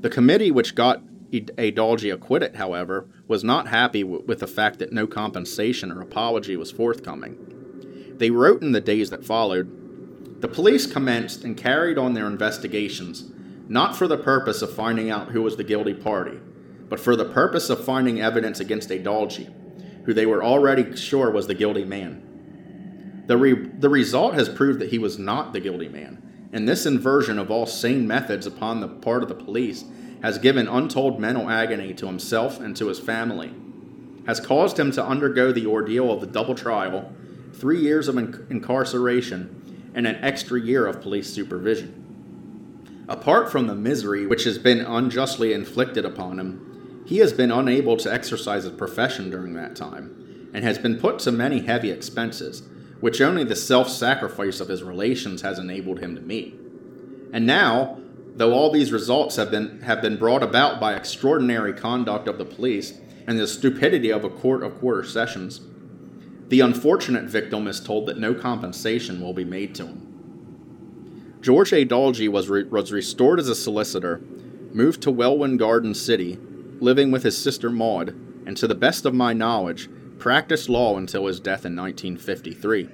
The 0.00 0.10
committee 0.10 0.50
which 0.50 0.74
got 0.74 1.02
a. 1.32 2.10
Acquitted, 2.10 2.56
however, 2.56 3.08
was 3.26 3.42
not 3.44 3.68
happy 3.68 4.04
with 4.04 4.38
the 4.38 4.46
fact 4.46 4.78
that 4.78 4.92
no 4.92 5.06
compensation 5.06 5.90
or 5.90 6.00
apology 6.00 6.56
was 6.56 6.70
forthcoming. 6.70 8.14
They 8.18 8.30
wrote 8.30 8.62
in 8.62 8.72
the 8.72 8.80
days 8.80 9.10
that 9.10 9.24
followed 9.24 9.83
The 10.44 10.48
police 10.48 10.86
commenced 10.86 11.42
and 11.42 11.56
carried 11.56 11.96
on 11.96 12.12
their 12.12 12.26
investigations, 12.26 13.24
not 13.66 13.96
for 13.96 14.06
the 14.06 14.18
purpose 14.18 14.60
of 14.60 14.74
finding 14.74 15.08
out 15.10 15.30
who 15.30 15.40
was 15.40 15.56
the 15.56 15.64
guilty 15.64 15.94
party, 15.94 16.38
but 16.86 17.00
for 17.00 17.16
the 17.16 17.24
purpose 17.24 17.70
of 17.70 17.82
finding 17.82 18.20
evidence 18.20 18.60
against 18.60 18.90
Edalji, 18.90 19.48
who 20.04 20.12
they 20.12 20.26
were 20.26 20.44
already 20.44 20.96
sure 20.96 21.30
was 21.30 21.46
the 21.46 21.54
guilty 21.54 21.86
man. 21.86 23.24
The, 23.26 23.38
re- 23.38 23.70
the 23.78 23.88
result 23.88 24.34
has 24.34 24.50
proved 24.50 24.80
that 24.80 24.90
he 24.90 24.98
was 24.98 25.18
not 25.18 25.54
the 25.54 25.60
guilty 25.60 25.88
man, 25.88 26.50
and 26.52 26.68
this 26.68 26.84
inversion 26.84 27.38
of 27.38 27.50
all 27.50 27.64
sane 27.64 28.06
methods 28.06 28.46
upon 28.46 28.80
the 28.80 28.88
part 28.88 29.22
of 29.22 29.30
the 29.30 29.34
police 29.34 29.84
has 30.22 30.36
given 30.36 30.68
untold 30.68 31.18
mental 31.18 31.48
agony 31.48 31.94
to 31.94 32.06
himself 32.06 32.60
and 32.60 32.76
to 32.76 32.88
his 32.88 33.00
family, 33.00 33.50
has 34.26 34.40
caused 34.40 34.78
him 34.78 34.92
to 34.92 35.02
undergo 35.02 35.52
the 35.52 35.64
ordeal 35.64 36.12
of 36.12 36.20
the 36.20 36.26
double 36.26 36.54
trial, 36.54 37.10
three 37.54 37.80
years 37.80 38.08
of 38.08 38.18
in- 38.18 38.46
incarceration, 38.50 39.62
and 39.94 40.06
an 40.06 40.16
extra 40.16 40.60
year 40.60 40.86
of 40.86 41.00
police 41.00 41.32
supervision. 41.32 43.04
Apart 43.08 43.50
from 43.50 43.66
the 43.66 43.74
misery 43.74 44.26
which 44.26 44.44
has 44.44 44.58
been 44.58 44.80
unjustly 44.80 45.52
inflicted 45.52 46.04
upon 46.04 46.38
him, 46.38 47.02
he 47.06 47.18
has 47.18 47.32
been 47.32 47.50
unable 47.50 47.96
to 47.98 48.12
exercise 48.12 48.64
his 48.64 48.72
profession 48.72 49.30
during 49.30 49.54
that 49.54 49.76
time, 49.76 50.50
and 50.54 50.64
has 50.64 50.78
been 50.78 50.98
put 50.98 51.18
to 51.20 51.32
many 51.32 51.60
heavy 51.60 51.90
expenses, 51.90 52.62
which 53.00 53.20
only 53.20 53.44
the 53.44 53.56
self 53.56 53.88
sacrifice 53.88 54.60
of 54.60 54.68
his 54.68 54.82
relations 54.82 55.42
has 55.42 55.58
enabled 55.58 56.00
him 56.00 56.14
to 56.14 56.22
meet. 56.22 56.54
And 57.32 57.46
now, 57.46 57.98
though 58.36 58.52
all 58.52 58.70
these 58.70 58.92
results 58.92 59.36
have 59.36 59.50
been, 59.50 59.82
have 59.82 60.00
been 60.00 60.16
brought 60.16 60.42
about 60.42 60.80
by 60.80 60.94
extraordinary 60.94 61.74
conduct 61.74 62.26
of 62.26 62.38
the 62.38 62.44
police 62.44 62.98
and 63.26 63.38
the 63.38 63.46
stupidity 63.46 64.10
of 64.10 64.24
a 64.24 64.30
court 64.30 64.62
of 64.62 64.78
quarter 64.78 65.04
sessions, 65.04 65.60
The 66.48 66.60
unfortunate 66.60 67.24
victim 67.24 67.66
is 67.66 67.80
told 67.80 68.06
that 68.06 68.18
no 68.18 68.34
compensation 68.34 69.20
will 69.20 69.32
be 69.32 69.44
made 69.44 69.74
to 69.76 69.86
him. 69.86 71.38
George 71.40 71.72
Edalji 71.72 72.28
was, 72.28 72.48
re- 72.48 72.64
was 72.64 72.92
restored 72.92 73.38
as 73.38 73.48
a 73.48 73.54
solicitor, 73.54 74.20
moved 74.72 75.02
to 75.02 75.10
Welwyn 75.10 75.56
Garden 75.56 75.94
City, 75.94 76.38
living 76.80 77.10
with 77.10 77.22
his 77.22 77.36
sister 77.36 77.70
Maud, 77.70 78.10
and 78.46 78.56
to 78.56 78.66
the 78.66 78.74
best 78.74 79.06
of 79.06 79.14
my 79.14 79.32
knowledge, 79.32 79.88
practiced 80.18 80.68
law 80.68 80.96
until 80.96 81.26
his 81.26 81.40
death 81.40 81.64
in 81.64 81.76
1953, 81.76 82.88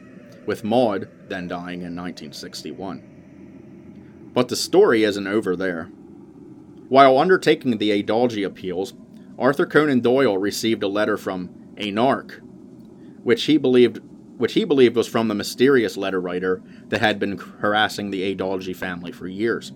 with 0.46 0.64
Maud 0.64 1.09
then 1.28 1.48
dying 1.48 1.82
in 1.82 1.96
1961. 1.96 4.30
But 4.32 4.48
the 4.48 4.57
story 4.57 5.05
isn't 5.05 5.26
over 5.26 5.57
there. 5.57 5.84
While 6.88 7.18
undertaking 7.18 7.78
the 7.78 8.03
Edalji 8.03 8.44
appeals, 8.44 8.94
Arthur 9.38 9.66
Conan 9.66 10.01
Doyle 10.01 10.38
received 10.38 10.82
a 10.82 10.88
letter 10.88 11.16
from 11.16 11.51
a 11.76 11.92
narc, 11.92 12.40
which 13.23 13.45
he 13.45 13.57
believed 13.57 14.01
which 14.37 14.55
he 14.55 14.64
believed 14.64 14.97
was 14.97 15.07
from 15.07 15.29
the 15.29 15.35
mysterious 15.35 15.99
letter 15.99 16.18
writer 16.18 16.62
that 16.89 17.03
had 17.03 17.18
been 17.18 17.37
harassing 17.37 18.11
the 18.11 18.35
Edalji 18.35 18.75
family 18.75 19.12
for 19.12 19.27
years. 19.29 19.73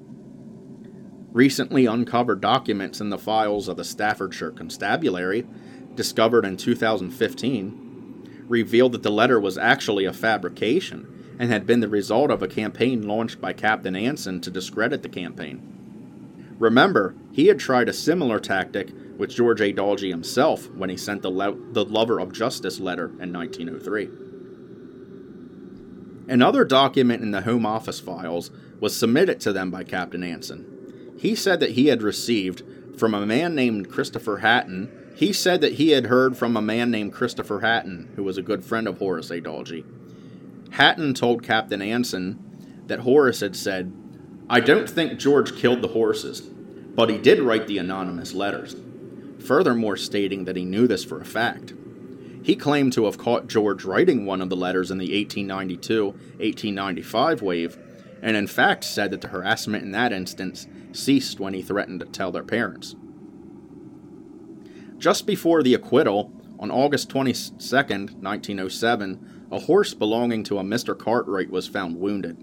Recently 1.33 1.85
uncovered 1.85 2.41
documents 2.41 2.99
in 2.99 3.11
the 3.11 3.19
files 3.19 3.69
of 3.69 3.77
the 3.77 3.85
Staffordshire 3.85 4.53
Constabulary, 4.53 5.47
discovered 5.95 6.47
in 6.47 6.57
2015, 6.57 8.45
revealed 8.49 8.93
that 8.93 9.03
the 9.03 9.11
letter 9.11 9.39
was 9.39 9.59
actually 9.59 10.07
a 10.07 10.15
fabrication 10.15 11.37
and 11.39 11.51
had 11.51 11.67
been 11.67 11.81
the 11.81 11.89
result 11.89 12.31
of 12.31 12.43
a 12.43 12.49
campaign 12.49 13.07
launched 13.07 13.43
by 13.43 13.53
Captain 13.53 13.95
Anson 13.95 14.41
to 14.41 14.51
discredit 14.51 15.03
the 15.03 15.09
campaign. 15.11 16.55
Remember, 16.59 17.15
he 17.33 17.49
had 17.49 17.59
tried 17.59 17.91
a 17.91 17.93
similar 17.93 18.39
tactic 18.39 18.91
with 19.17 19.31
George 19.31 19.61
Edalji 19.61 20.11
himself 20.11 20.71
when 20.73 20.91
he 20.91 20.97
sent 20.97 21.23
the, 21.23 21.31
Le- 21.31 21.57
the 21.73 21.85
Lover 21.85 22.19
of 22.19 22.33
Justice 22.33 22.81
letter 22.81 23.07
in 23.21 23.33
1903. 23.33 24.09
Another 26.29 26.65
document 26.65 27.23
in 27.23 27.31
the 27.31 27.43
Home 27.43 27.67
Office 27.67 28.01
files 28.01 28.51
was 28.81 28.97
submitted 28.97 29.41
to 29.41 29.53
them 29.53 29.71
by 29.71 29.85
Captain 29.85 30.23
Anson. 30.23 31.15
He 31.19 31.35
said 31.35 31.61
that 31.61 31.73
he 31.73 31.89
had 31.89 32.03
received 32.03 32.63
from 32.99 33.15
a 33.15 33.27
man 33.27 33.55
named 33.55 33.91
Christopher 33.91 34.39
Hatton. 34.39 34.91
He 35.17 35.33
said 35.33 35.61
that 35.61 35.75
he 35.75 35.91
had 35.91 36.07
heard 36.07 36.37
from 36.37 36.57
a 36.57 36.63
man 36.63 36.91
named 36.91 37.13
Christopher 37.13 37.61
Hatton, 37.61 38.13
who 38.17 38.25
was 38.25 38.39
a 38.39 38.43
good 38.43 38.65
friend 38.65 38.89
of 38.89 38.99
Horace 38.99 39.31
Edalji. 39.31 39.85
Hatton 40.73 41.15
told 41.15 41.43
Captain 41.43 41.83
Anson 41.83 42.83
that 42.87 43.01
Horace 43.01 43.41
had 43.41 43.55
said, 43.55 43.93
I 44.49 44.61
don't 44.61 44.89
think 44.89 45.19
George 45.19 45.57
killed 45.57 45.83
the 45.83 45.89
horses, 45.89 46.41
but 46.41 47.11
he 47.11 47.19
did 47.19 47.41
write 47.41 47.67
the 47.67 47.79
anonymous 47.79 48.35
letters, 48.35 48.77
furthermore 49.43 49.97
stating 49.97 50.45
that 50.45 50.57
he 50.57 50.65
knew 50.65 50.87
this 50.87 51.05
for 51.05 51.21
a 51.21 51.25
fact. 51.25 51.75
He 52.43 52.57
claimed 52.57 52.93
to 52.93 53.07
have 53.07 53.17
caught 53.17 53.49
George 53.49 53.85
writing 53.85 54.27
one 54.27 54.43
of 54.43 54.51
the 54.51 54.57
letters 54.57 54.91
in 54.91 54.99
the 54.99 55.17
1892 55.17 56.05
1895 56.07 57.41
wave, 57.41 57.79
and 58.21 58.37
in 58.37 58.47
fact 58.47 58.85
said 58.85 59.11
that 59.11 59.23
the 59.23 59.29
harassment 59.29 59.83
in 59.83 59.93
that 59.93 60.13
instance 60.13 60.67
ceased 60.93 61.41
when 61.41 61.55
he 61.55 61.63
threatened 61.63 62.01
to 62.01 62.07
tell 62.07 62.31
their 62.31 62.45
parents. 62.45 62.97
Just 64.99 65.27
before 65.27 65.63
the 65.63 65.75
acquittal, 65.75 66.33
on 66.59 66.71
August 66.71 67.09
22, 67.11 67.53
1907, 67.53 69.47
a 69.51 69.61
horse 69.61 69.95
belonging 69.95 70.45
to 70.45 70.59
a 70.59 70.63
Mr. 70.63 70.97
Cartwright 70.99 71.51
was 71.51 71.69
found 71.69 71.97
wounded. 71.97 72.39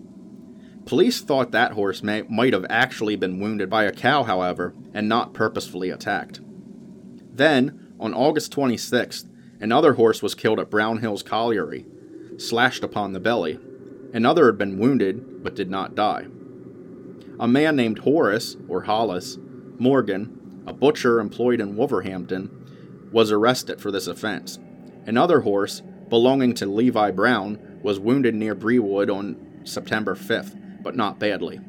Police 0.85 1.21
thought 1.21 1.51
that 1.51 1.73
horse 1.73 2.03
may, 2.03 2.23
might 2.23 2.53
have 2.53 2.65
actually 2.69 3.15
been 3.15 3.39
wounded 3.39 3.69
by 3.69 3.83
a 3.83 3.91
cow, 3.91 4.23
however, 4.23 4.73
and 4.93 5.07
not 5.07 5.33
purposefully 5.33 5.89
attacked. 5.89 6.41
Then, 7.41 7.93
on 7.99 8.13
August 8.13 8.55
26th, 8.55 9.25
Another 9.61 9.93
horse 9.93 10.23
was 10.23 10.33
killed 10.33 10.59
at 10.59 10.71
Brown 10.71 10.97
Hills 10.97 11.21
Colliery, 11.21 11.85
slashed 12.37 12.83
upon 12.83 13.13
the 13.13 13.19
belly. 13.19 13.59
Another 14.11 14.47
had 14.47 14.57
been 14.57 14.79
wounded, 14.79 15.43
but 15.43 15.55
did 15.55 15.69
not 15.69 15.93
die. 15.93 16.25
A 17.39 17.47
man 17.47 17.75
named 17.75 17.99
Horace, 17.99 18.57
or 18.67 18.81
Hollis, 18.81 19.37
Morgan, 19.77 20.63
a 20.65 20.73
butcher 20.73 21.19
employed 21.19 21.61
in 21.61 21.75
Wolverhampton, 21.75 22.49
was 23.11 23.31
arrested 23.31 23.79
for 23.79 23.91
this 23.91 24.07
offense. 24.07 24.57
Another 25.05 25.41
horse, 25.41 25.83
belonging 26.09 26.55
to 26.55 26.65
Levi 26.65 27.11
Brown, 27.11 27.79
was 27.83 27.99
wounded 27.99 28.33
near 28.33 28.55
Brewood 28.55 29.15
on 29.15 29.61
September 29.63 30.15
5th, 30.15 30.81
but 30.81 30.95
not 30.95 31.19
badly. 31.19 31.59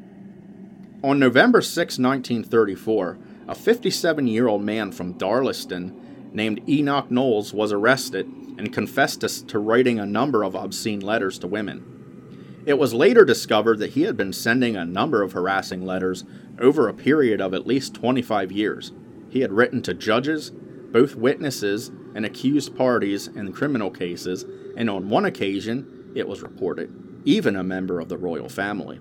On 1.03 1.19
November 1.19 1.61
6, 1.61 1.99
1934, 1.99 3.17
a 3.47 3.55
57 3.55 4.27
year 4.27 4.47
old 4.47 4.63
man 4.63 4.91
from 4.91 5.15
Darlaston 5.15 6.33
named 6.33 6.67
Enoch 6.67 7.11
Knowles 7.11 7.53
was 7.53 7.71
arrested 7.71 8.25
and 8.57 8.73
confessed 8.73 9.47
to 9.47 9.59
writing 9.59 9.99
a 9.99 10.05
number 10.05 10.43
of 10.43 10.55
obscene 10.55 10.99
letters 10.99 11.39
to 11.39 11.47
women. 11.47 12.61
It 12.65 12.77
was 12.77 12.93
later 12.93 13.25
discovered 13.25 13.79
that 13.79 13.91
he 13.91 14.03
had 14.03 14.15
been 14.15 14.31
sending 14.31 14.75
a 14.75 14.85
number 14.85 15.21
of 15.21 15.33
harassing 15.33 15.85
letters 15.85 16.23
over 16.59 16.87
a 16.87 16.93
period 16.93 17.41
of 17.41 17.53
at 17.53 17.67
least 17.67 17.93
25 17.93 18.51
years. 18.51 18.93
He 19.29 19.41
had 19.41 19.51
written 19.51 19.81
to 19.83 19.93
judges, 19.93 20.51
both 20.51 21.15
witnesses 21.15 21.91
and 22.15 22.25
accused 22.25 22.75
parties 22.75 23.27
in 23.27 23.51
criminal 23.51 23.91
cases, 23.91 24.45
and 24.77 24.89
on 24.89 25.09
one 25.09 25.25
occasion, 25.25 26.11
it 26.15 26.27
was 26.27 26.41
reported, 26.41 27.21
even 27.25 27.55
a 27.55 27.63
member 27.63 27.99
of 27.99 28.07
the 28.07 28.17
royal 28.17 28.47
family. 28.47 28.99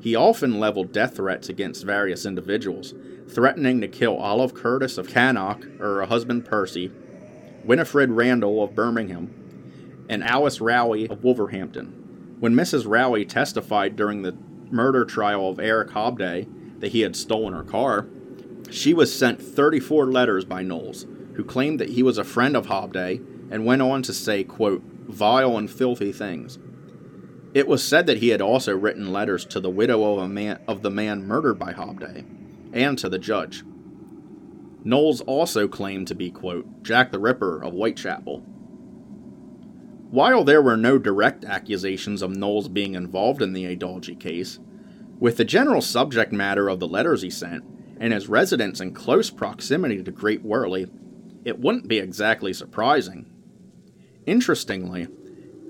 He 0.00 0.16
often 0.16 0.58
leveled 0.58 0.92
death 0.92 1.16
threats 1.16 1.48
against 1.48 1.84
various 1.84 2.26
individuals, 2.26 2.92
threatening 3.28 3.80
to 3.80 3.88
kill 3.88 4.16
Olive 4.16 4.54
Curtis 4.54 4.98
of 4.98 5.08
Cannock, 5.08 5.64
or 5.80 5.96
her 5.96 6.06
husband 6.06 6.44
Percy, 6.44 6.90
Winifred 7.64 8.10
Randall 8.10 8.62
of 8.62 8.74
Birmingham, 8.74 10.04
and 10.08 10.22
Alice 10.22 10.60
Rowley 10.60 11.08
of 11.08 11.24
Wolverhampton. 11.24 12.36
When 12.40 12.54
Mrs. 12.54 12.86
Rowley 12.86 13.24
testified 13.24 13.96
during 13.96 14.22
the 14.22 14.36
murder 14.70 15.04
trial 15.04 15.48
of 15.48 15.58
Eric 15.58 15.90
Hobday 15.90 16.46
that 16.80 16.92
he 16.92 17.00
had 17.00 17.16
stolen 17.16 17.54
her 17.54 17.62
car, 17.62 18.06
she 18.70 18.92
was 18.92 19.16
sent 19.16 19.40
34 19.40 20.10
letters 20.10 20.44
by 20.44 20.62
Knowles, 20.62 21.06
who 21.34 21.44
claimed 21.44 21.80
that 21.80 21.90
he 21.90 22.02
was 22.02 22.18
a 22.18 22.24
friend 22.24 22.56
of 22.56 22.66
Hobday 22.66 23.24
and 23.50 23.64
went 23.64 23.82
on 23.82 24.02
to 24.02 24.12
say, 24.12 24.44
quote, 24.44 24.82
vile 24.82 25.56
and 25.56 25.70
filthy 25.70 26.12
things. 26.12 26.58
It 27.54 27.68
was 27.68 27.86
said 27.86 28.06
that 28.06 28.18
he 28.18 28.28
had 28.28 28.42
also 28.42 28.76
written 28.76 29.12
letters 29.12 29.44
to 29.46 29.60
the 29.60 29.70
widow 29.70 30.18
of, 30.18 30.28
man, 30.30 30.60
of 30.66 30.82
the 30.82 30.90
man 30.90 31.26
murdered 31.26 31.58
by 31.58 31.72
Hobday 31.72 32.24
and 32.74 32.98
to 32.98 33.08
the 33.08 33.18
judge. 33.18 33.64
Knowles 34.84 35.22
also 35.22 35.66
claimed 35.66 36.08
to 36.08 36.14
be, 36.14 36.30
quote, 36.30 36.82
Jack 36.82 37.10
the 37.10 37.18
Ripper 37.18 37.64
of 37.64 37.72
Whitechapel. 37.72 38.40
While 40.10 40.44
there 40.44 40.60
were 40.60 40.76
no 40.76 40.98
direct 40.98 41.44
accusations 41.44 42.20
of 42.20 42.36
Knowles 42.36 42.68
being 42.68 42.94
involved 42.94 43.40
in 43.40 43.54
the 43.54 43.64
Edalji 43.64 44.14
case, 44.20 44.58
with 45.18 45.38
the 45.38 45.44
general 45.44 45.80
subject 45.80 46.32
matter 46.32 46.68
of 46.68 46.80
the 46.80 46.88
letters 46.88 47.22
he 47.22 47.30
sent 47.30 47.64
and 47.98 48.12
his 48.12 48.28
residence 48.28 48.80
in 48.80 48.92
close 48.92 49.30
proximity 49.30 50.02
to 50.02 50.10
Great 50.10 50.44
Wyrley, 50.44 50.90
it 51.44 51.58
wouldn't 51.58 51.88
be 51.88 51.98
exactly 51.98 52.52
surprising. 52.52 53.30
Interestingly, 54.26 55.08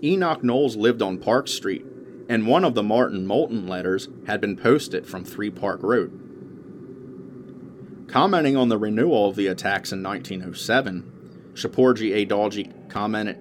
Enoch 0.02 0.42
Knowles 0.42 0.76
lived 0.76 1.02
on 1.02 1.18
Park 1.18 1.48
Street, 1.48 1.84
and 2.28 2.46
one 2.46 2.64
of 2.64 2.74
the 2.74 2.82
Martin 2.82 3.26
Moulton 3.26 3.66
letters 3.68 4.08
had 4.26 4.40
been 4.40 4.56
posted 4.56 5.06
from 5.06 5.24
3 5.24 5.50
Park 5.50 5.82
Road. 5.82 6.23
Commenting 8.06 8.56
on 8.56 8.68
the 8.68 8.78
renewal 8.78 9.28
of 9.28 9.36
the 9.36 9.46
attacks 9.46 9.92
in 9.92 10.02
1907, 10.02 11.52
Shapoorji 11.54 12.26
Edalji 12.26 12.88
commented 12.88 13.38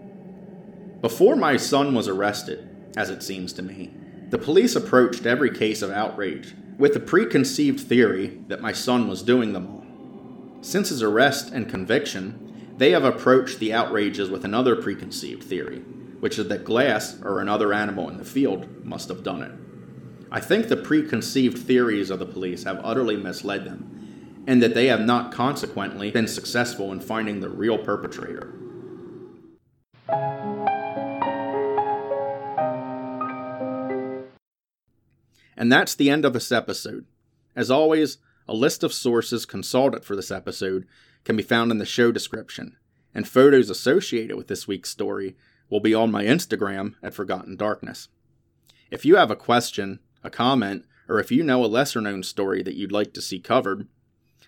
Before 1.01 1.35
my 1.35 1.57
son 1.57 1.93
was 1.93 2.07
arrested, 2.07 2.67
as 2.95 3.09
it 3.09 3.23
seems 3.23 3.53
to 3.53 3.61
me, 3.61 3.93
the 4.29 4.37
police 4.37 4.75
approached 4.75 5.25
every 5.25 5.51
case 5.51 5.81
of 5.81 5.91
outrage 5.91 6.53
with 6.77 6.93
the 6.93 6.99
preconceived 6.99 7.79
theory 7.79 8.41
that 8.47 8.61
my 8.61 8.71
son 8.71 9.07
was 9.07 9.21
doing 9.21 9.53
them 9.53 9.67
all. 9.67 10.63
Since 10.63 10.89
his 10.89 11.03
arrest 11.03 11.51
and 11.51 11.69
conviction, 11.69 12.73
they 12.77 12.91
have 12.91 13.03
approached 13.03 13.59
the 13.59 13.73
outrages 13.73 14.29
with 14.29 14.43
another 14.45 14.75
preconceived 14.75 15.43
theory 15.43 15.83
which 16.23 16.39
is 16.39 16.47
that 16.47 16.63
glass 16.63 17.21
or 17.21 17.41
another 17.41 17.73
animal 17.73 18.07
in 18.07 18.15
the 18.15 18.23
field 18.23 18.85
must 18.85 19.09
have 19.09 19.23
done 19.23 19.43
it. 19.43 19.51
I 20.31 20.39
think 20.39 20.69
the 20.69 20.77
preconceived 20.77 21.57
theories 21.57 22.09
of 22.09 22.19
the 22.19 22.25
police 22.25 22.63
have 22.63 22.79
utterly 22.81 23.17
misled 23.17 23.65
them, 23.65 23.92
and 24.45 24.61
that 24.61 24.73
they 24.73 24.87
have 24.87 25.01
not 25.01 25.31
consequently 25.31 26.11
been 26.11 26.27
successful 26.27 26.91
in 26.91 26.99
finding 26.99 27.39
the 27.39 27.49
real 27.49 27.77
perpetrator. 27.77 28.53
And 35.55 35.71
that's 35.71 35.95
the 35.95 36.09
end 36.09 36.25
of 36.25 36.33
this 36.33 36.51
episode. 36.51 37.05
As 37.55 37.71
always, 37.71 38.17
a 38.47 38.53
list 38.53 38.83
of 38.83 38.91
sources 38.91 39.45
consulted 39.45 40.03
for 40.03 40.15
this 40.15 40.31
episode 40.31 40.85
can 41.23 41.37
be 41.37 41.43
found 41.43 41.71
in 41.71 41.77
the 41.77 41.85
show 41.85 42.11
description, 42.11 42.75
and 43.13 43.27
photos 43.27 43.69
associated 43.69 44.35
with 44.35 44.47
this 44.47 44.67
week's 44.67 44.89
story 44.89 45.37
will 45.69 45.79
be 45.79 45.93
on 45.93 46.11
my 46.11 46.25
Instagram 46.25 46.95
at 47.01 47.13
Forgotten 47.13 47.55
Darkness. 47.55 48.09
If 48.91 49.05
you 49.05 49.15
have 49.15 49.31
a 49.31 49.35
question, 49.35 49.99
a 50.23 50.29
comment, 50.29 50.85
or 51.07 51.19
if 51.19 51.31
you 51.31 51.43
know 51.43 51.63
a 51.63 51.67
lesser 51.67 52.01
known 52.01 52.23
story 52.23 52.61
that 52.63 52.75
you'd 52.75 52.91
like 52.91 53.13
to 53.13 53.21
see 53.21 53.39
covered, 53.39 53.87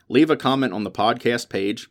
leave 0.07 0.29
a 0.29 0.37
comment 0.37 0.73
on 0.73 0.83
the 0.83 0.91
podcast 0.91 1.49
page, 1.49 1.89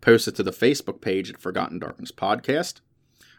post 0.00 0.28
it 0.28 0.36
to 0.36 0.42
the 0.42 0.50
Facebook 0.50 1.00
page 1.00 1.30
at 1.30 1.40
Forgotten 1.40 1.78
Darkness 1.78 2.12
Podcast, 2.12 2.80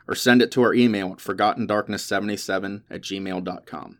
or 0.07 0.15
send 0.15 0.41
it 0.41 0.51
to 0.51 0.61
our 0.61 0.73
email 0.73 1.11
at 1.11 1.19
forgottendarkness77 1.19 2.83
at 2.89 3.01
gmail.com. 3.01 3.97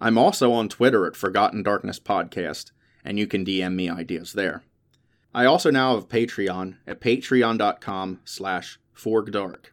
I'm 0.00 0.18
also 0.18 0.52
on 0.52 0.68
Twitter 0.68 1.06
at 1.06 1.16
Forgotten 1.16 1.62
Darkness 1.62 2.00
Podcast, 2.00 2.72
and 3.04 3.18
you 3.18 3.26
can 3.26 3.44
DM 3.44 3.74
me 3.74 3.88
ideas 3.88 4.32
there. 4.32 4.62
I 5.32 5.44
also 5.44 5.70
now 5.70 5.94
have 5.94 6.08
Patreon 6.08 6.76
at 6.86 7.00
patreon.com 7.00 8.20
slash 8.24 8.80
forgdark. 8.96 9.66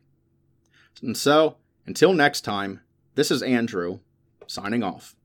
And 1.02 1.18
so, 1.18 1.58
until 1.86 2.14
next 2.14 2.42
time, 2.42 2.82
this 3.16 3.32
is 3.32 3.42
Andrew, 3.42 4.00
signing 4.46 4.84
off. 4.84 5.17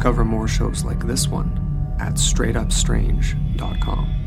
Discover 0.00 0.24
more 0.24 0.48
shows 0.48 0.82
like 0.82 1.06
this 1.06 1.28
one 1.28 1.94
at 2.00 2.14
straightupstrange.com. 2.14 4.19